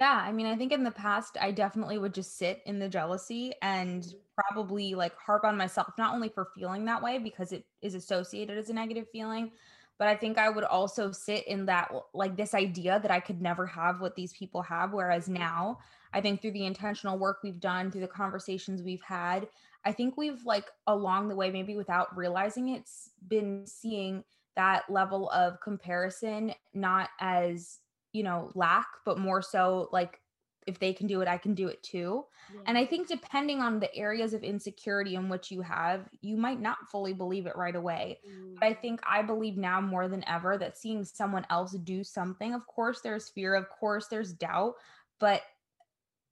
Yeah, 0.00 0.20
I 0.24 0.32
mean, 0.32 0.46
I 0.46 0.56
think 0.56 0.72
in 0.72 0.82
the 0.82 0.90
past, 0.90 1.36
I 1.40 1.52
definitely 1.52 1.98
would 1.98 2.14
just 2.14 2.36
sit 2.36 2.62
in 2.66 2.78
the 2.78 2.88
jealousy 2.88 3.52
and 3.62 4.02
mm-hmm. 4.02 4.16
probably 4.36 4.94
like 4.94 5.16
harp 5.16 5.44
on 5.44 5.56
myself, 5.56 5.92
not 5.96 6.14
only 6.14 6.28
for 6.28 6.48
feeling 6.54 6.84
that 6.86 7.02
way 7.02 7.18
because 7.18 7.52
it 7.52 7.64
is 7.80 7.94
associated 7.94 8.58
as 8.58 8.70
a 8.70 8.74
negative 8.74 9.06
feeling, 9.12 9.52
but 9.98 10.08
I 10.08 10.16
think 10.16 10.36
I 10.36 10.48
would 10.48 10.64
also 10.64 11.12
sit 11.12 11.46
in 11.46 11.66
that 11.66 11.92
like 12.12 12.36
this 12.36 12.54
idea 12.54 12.98
that 13.00 13.12
I 13.12 13.20
could 13.20 13.40
never 13.40 13.66
have 13.66 14.00
what 14.00 14.16
these 14.16 14.32
people 14.32 14.62
have. 14.62 14.92
Whereas 14.92 15.28
now, 15.28 15.78
I 16.12 16.20
think 16.20 16.40
through 16.40 16.52
the 16.52 16.66
intentional 16.66 17.16
work 17.16 17.38
we've 17.44 17.60
done, 17.60 17.92
through 17.92 18.00
the 18.00 18.08
conversations 18.08 18.82
we've 18.82 19.02
had, 19.02 19.46
I 19.84 19.92
think 19.92 20.16
we've 20.16 20.44
like 20.44 20.66
along 20.88 21.28
the 21.28 21.36
way, 21.36 21.50
maybe 21.50 21.76
without 21.76 22.16
realizing 22.16 22.70
it, 22.70 22.80
s- 22.80 23.10
been 23.28 23.64
seeing 23.66 24.24
that 24.56 24.90
level 24.90 25.30
of 25.30 25.60
comparison 25.60 26.52
not 26.72 27.10
as 27.20 27.78
you 28.14 28.22
know 28.22 28.50
lack 28.54 28.86
but 29.04 29.18
more 29.18 29.42
so 29.42 29.88
like 29.92 30.20
if 30.66 30.78
they 30.78 30.94
can 30.94 31.06
do 31.06 31.20
it 31.20 31.28
i 31.28 31.36
can 31.36 31.52
do 31.54 31.68
it 31.68 31.82
too. 31.82 32.24
And 32.66 32.78
i 32.78 32.86
think 32.86 33.08
depending 33.08 33.60
on 33.60 33.80
the 33.80 33.94
areas 33.94 34.32
of 34.32 34.42
insecurity 34.42 35.16
in 35.16 35.28
which 35.28 35.50
you 35.50 35.60
have 35.60 36.08
you 36.22 36.38
might 36.38 36.60
not 36.60 36.88
fully 36.90 37.12
believe 37.12 37.46
it 37.46 37.56
right 37.56 37.76
away. 37.76 38.20
Mm, 38.26 38.54
but 38.58 38.66
i 38.66 38.72
think 38.72 39.00
i 39.06 39.20
believe 39.20 39.58
now 39.58 39.80
more 39.80 40.08
than 40.08 40.26
ever 40.26 40.56
that 40.56 40.78
seeing 40.78 41.04
someone 41.04 41.44
else 41.50 41.72
do 41.72 42.02
something 42.02 42.54
of 42.54 42.66
course 42.66 43.00
there's 43.02 43.28
fear 43.28 43.54
of 43.54 43.68
course 43.68 44.06
there's 44.06 44.32
doubt. 44.32 44.74
But 45.20 45.42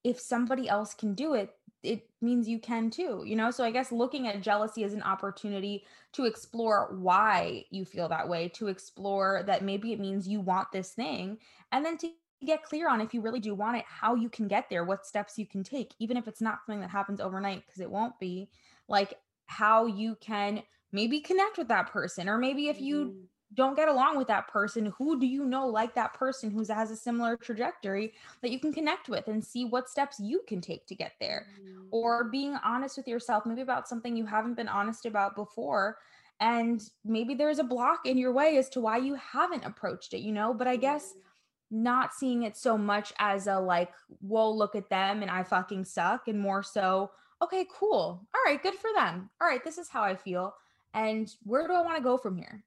if 0.04 0.18
somebody 0.18 0.68
else 0.68 0.94
can 0.94 1.14
do 1.14 1.34
it, 1.34 1.50
it 1.82 2.08
means 2.20 2.48
you 2.48 2.58
can 2.58 2.90
too, 2.90 3.22
you 3.26 3.34
know? 3.34 3.50
So 3.50 3.64
I 3.64 3.70
guess 3.70 3.90
looking 3.90 4.28
at 4.28 4.40
jealousy 4.40 4.84
as 4.84 4.92
an 4.92 5.02
opportunity 5.02 5.84
to 6.12 6.24
explore 6.24 6.94
why 6.98 7.64
you 7.70 7.84
feel 7.84 8.08
that 8.08 8.28
way, 8.28 8.48
to 8.50 8.68
explore 8.68 9.42
that 9.46 9.64
maybe 9.64 9.92
it 9.92 10.00
means 10.00 10.28
you 10.28 10.40
want 10.40 10.72
this 10.72 10.92
thing, 10.92 11.38
and 11.72 11.84
then 11.84 11.98
to 11.98 12.10
get 12.44 12.62
clear 12.62 12.88
on 12.88 13.00
if 13.00 13.14
you 13.14 13.20
really 13.20 13.40
do 13.40 13.54
want 13.54 13.76
it, 13.76 13.84
how 13.86 14.14
you 14.14 14.28
can 14.28 14.48
get 14.48 14.68
there, 14.68 14.84
what 14.84 15.06
steps 15.06 15.38
you 15.38 15.46
can 15.46 15.62
take, 15.62 15.94
even 15.98 16.16
if 16.16 16.26
it's 16.26 16.40
not 16.40 16.58
something 16.64 16.80
that 16.80 16.90
happens 16.90 17.20
overnight, 17.20 17.64
because 17.66 17.80
it 17.80 17.90
won't 17.90 18.18
be, 18.18 18.50
like 18.88 19.14
how 19.46 19.86
you 19.86 20.16
can 20.20 20.62
maybe 20.92 21.20
connect 21.20 21.58
with 21.58 21.68
that 21.68 21.90
person, 21.90 22.28
or 22.28 22.38
maybe 22.38 22.68
if 22.68 22.80
you 22.80 23.06
mm-hmm 23.06 23.24
don't 23.54 23.76
get 23.76 23.88
along 23.88 24.16
with 24.16 24.28
that 24.28 24.48
person, 24.48 24.92
who 24.96 25.20
do 25.20 25.26
you 25.26 25.44
know 25.44 25.66
like 25.66 25.94
that 25.94 26.14
person 26.14 26.50
who 26.50 26.64
has 26.64 26.90
a 26.90 26.96
similar 26.96 27.36
trajectory 27.36 28.14
that 28.40 28.50
you 28.50 28.58
can 28.58 28.72
connect 28.72 29.08
with 29.08 29.28
and 29.28 29.44
see 29.44 29.64
what 29.64 29.88
steps 29.88 30.18
you 30.18 30.42
can 30.46 30.60
take 30.60 30.86
to 30.86 30.94
get 30.94 31.12
there? 31.20 31.46
Mm-hmm. 31.60 31.86
Or 31.90 32.24
being 32.24 32.56
honest 32.64 32.96
with 32.96 33.08
yourself, 33.08 33.44
maybe 33.44 33.60
about 33.60 33.88
something 33.88 34.16
you 34.16 34.26
haven't 34.26 34.54
been 34.54 34.68
honest 34.68 35.06
about 35.06 35.34
before. 35.34 35.98
And 36.40 36.82
maybe 37.04 37.34
there's 37.34 37.58
a 37.58 37.64
block 37.64 38.06
in 38.06 38.18
your 38.18 38.32
way 38.32 38.56
as 38.56 38.68
to 38.70 38.80
why 38.80 38.96
you 38.96 39.14
haven't 39.14 39.64
approached 39.64 40.14
it, 40.14 40.20
you 40.20 40.32
know? 40.32 40.54
But 40.54 40.66
I 40.66 40.76
guess 40.76 41.10
mm-hmm. 41.10 41.82
not 41.82 42.14
seeing 42.14 42.44
it 42.44 42.56
so 42.56 42.78
much 42.78 43.12
as 43.18 43.46
a 43.46 43.60
like, 43.60 43.92
whoa, 44.20 44.50
look 44.50 44.74
at 44.74 44.88
them 44.88 45.22
and 45.22 45.30
I 45.30 45.42
fucking 45.42 45.84
suck, 45.84 46.28
and 46.28 46.40
more 46.40 46.62
so, 46.62 47.10
okay, 47.42 47.66
cool. 47.72 48.26
All 48.34 48.40
right, 48.46 48.62
good 48.62 48.74
for 48.74 48.90
them. 48.94 49.30
All 49.40 49.48
right, 49.48 49.62
this 49.62 49.78
is 49.78 49.88
how 49.88 50.02
I 50.02 50.16
feel. 50.16 50.54
And 50.94 51.32
where 51.44 51.66
do 51.66 51.74
I 51.74 51.82
want 51.82 51.96
to 51.96 52.02
go 52.02 52.16
from 52.16 52.36
here? 52.36 52.64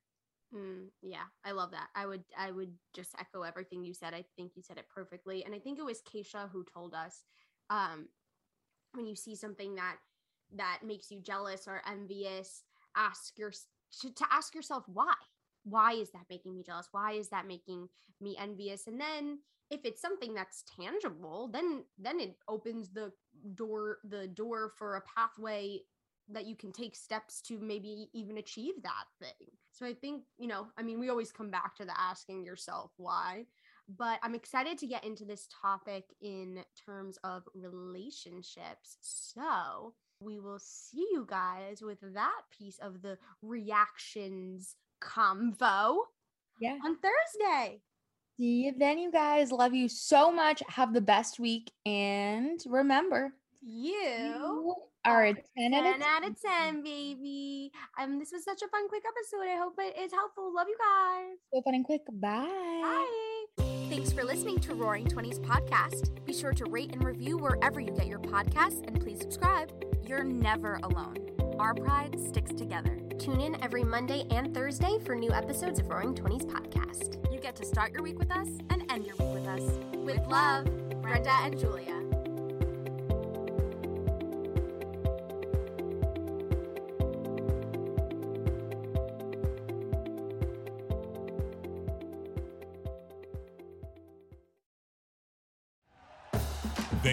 Mm, 0.56 0.88
yeah, 1.02 1.26
I 1.44 1.52
love 1.52 1.72
that. 1.72 1.90
I 1.96 2.06
would 2.06 2.24
I 2.38 2.52
would 2.52 2.74
just 2.94 3.12
echo 3.20 3.42
everything 3.44 3.84
you 3.84 3.94
said. 3.94 4.14
I 4.14 4.24
think 4.38 4.54
you 4.56 4.62
said 4.62 4.78
it 4.78 4.86
perfectly. 4.94 5.44
And 5.44 5.54
I 5.54 5.60
think 5.60 5.80
it 5.80 5.86
was 5.86 6.02
Keisha 6.02 6.50
who 6.52 6.64
told 6.74 6.94
us 6.94 7.24
um 7.70 8.08
when 8.94 9.08
you 9.08 9.16
see 9.16 9.36
something 9.36 9.76
that 9.76 9.98
that 10.56 10.82
makes 10.86 11.12
you 11.12 11.22
jealous 11.22 11.68
or 11.68 11.82
envious, 11.90 12.64
ask 12.96 13.38
your 13.38 13.52
to, 14.02 14.12
to 14.14 14.26
ask 14.32 14.56
yourself 14.56 14.84
why. 14.88 15.14
Why 15.64 15.94
is 15.94 16.12
that 16.12 16.26
making 16.30 16.56
me 16.56 16.64
jealous? 16.64 16.90
Why 16.92 17.14
is 17.14 17.30
that 17.30 17.48
making 17.48 17.90
me 18.22 18.38
envious? 18.40 18.88
And 18.88 19.00
then 19.02 19.40
if 19.72 19.82
it's 19.86 20.02
something 20.02 20.34
that's 20.34 20.64
tangible, 20.80 21.50
then 21.52 21.86
then 22.00 22.20
it 22.20 22.38
opens 22.48 22.90
the 22.90 23.12
door 23.56 23.98
the 24.04 24.28
door 24.28 24.72
for 24.78 24.96
a 24.98 25.02
pathway 25.02 25.80
that 26.30 26.46
you 26.46 26.56
can 26.56 26.72
take 26.72 26.96
steps 26.96 27.42
to 27.42 27.60
maybe 27.60 28.10
even 28.14 28.38
achieve 28.38 28.76
that 28.84 29.06
thing. 29.20 29.48
So 29.72 29.86
I 29.86 29.94
think, 29.94 30.24
you 30.38 30.48
know, 30.48 30.68
I 30.78 30.84
mean, 30.84 31.00
we 31.00 31.10
always 31.10 31.32
come 31.32 31.52
back 31.52 31.76
to 31.76 31.86
the 31.86 32.00
asking 32.00 32.46
yourself 32.46 32.92
why, 32.98 33.46
but 33.98 34.20
I'm 34.24 34.36
excited 34.36 34.78
to 34.80 34.88
get 34.88 35.04
into 35.04 35.26
this 35.26 35.48
topic 35.62 36.06
in 36.22 36.64
terms 36.86 37.20
of 37.24 37.44
relationships. 37.54 38.98
So 39.02 39.94
we 40.20 40.40
will 40.40 40.60
see 40.60 41.06
you 41.12 41.26
guys 41.30 41.82
with 41.82 42.00
that 42.14 42.42
piece 42.58 42.80
of 42.80 43.02
the 43.02 43.18
reactions 43.42 44.76
convo 45.04 45.98
yeah. 46.60 46.78
on 46.84 46.98
Thursday. 46.98 47.82
See 48.38 48.66
you 48.66 48.74
then, 48.78 48.98
you 48.98 49.12
guys. 49.12 49.52
Love 49.52 49.74
you 49.74 49.88
so 49.88 50.32
much. 50.32 50.62
Have 50.68 50.94
the 50.94 51.02
best 51.02 51.40
week. 51.40 51.72
And 51.86 52.62
remember, 52.66 53.34
you, 53.62 53.94
you 53.94 54.76
are 55.06 55.26
a 55.26 55.34
10, 55.34 55.44
10 55.58 55.74
out, 55.74 55.86
of 55.86 55.94
10. 55.94 56.04
out 56.04 56.28
of 56.28 56.42
10, 56.42 56.84
baby. 56.84 57.72
Um, 58.00 58.20
this 58.20 58.32
was 58.32 58.44
such 58.44 58.62
a 58.62 58.68
fun, 58.68 58.88
quick 58.90 59.04
episode. 59.08 59.48
I 59.48 59.58
hope 59.58 59.76
it 59.80 59.98
is 60.00 60.12
helpful. 60.12 60.54
Love 60.54 60.68
you 60.68 60.78
guys. 60.78 61.38
So 61.54 61.62
fun 61.62 61.76
and 61.76 61.86
quick. 61.86 62.02
Bye. 62.12 62.48
Bye. 62.48 63.66
Thanks 63.90 64.12
for 64.12 64.24
listening 64.24 64.60
to 64.62 64.74
Roaring 64.74 65.08
Twenties 65.08 65.40
podcast. 65.40 66.26
Be 66.26 66.34
sure 66.34 66.54
to 66.54 66.66
rate 66.66 66.92
and 66.92 67.04
review 67.04 67.38
wherever 67.38 67.80
you 67.80 67.92
get 67.92 68.08
your 68.08 68.20
podcasts, 68.20 68.86
and 68.88 69.00
please 69.00 69.20
subscribe. 69.20 69.72
You're 70.06 70.24
never 70.24 70.80
alone. 70.84 71.18
Our 71.60 71.74
pride 71.74 72.20
sticks 72.20 72.52
together. 72.52 73.00
Tune 73.20 73.40
in 73.40 73.64
every 73.64 73.84
Monday 73.84 74.26
and 74.32 74.54
Thursday 74.54 75.00
for 75.06 75.16
new 75.16 75.32
episodes 75.32 75.80
of 75.80 75.88
Roaring 75.88 76.16
Twenties 76.16 76.46
podcast. 76.46 77.32
You 77.32 77.40
get 77.40 77.56
to 77.58 77.66
start 77.66 77.94
your 77.94 78.02
week 78.02 78.20
with 78.20 78.32
us 78.32 78.48
and 78.70 78.92
end 78.92 79.06
your 79.06 79.16
week 79.18 79.34
with 79.34 79.48
us. 79.48 79.62
With 79.94 80.26
love, 80.28 80.66
Brenda 81.02 81.32
and 81.44 81.58
Julia. 81.58 82.05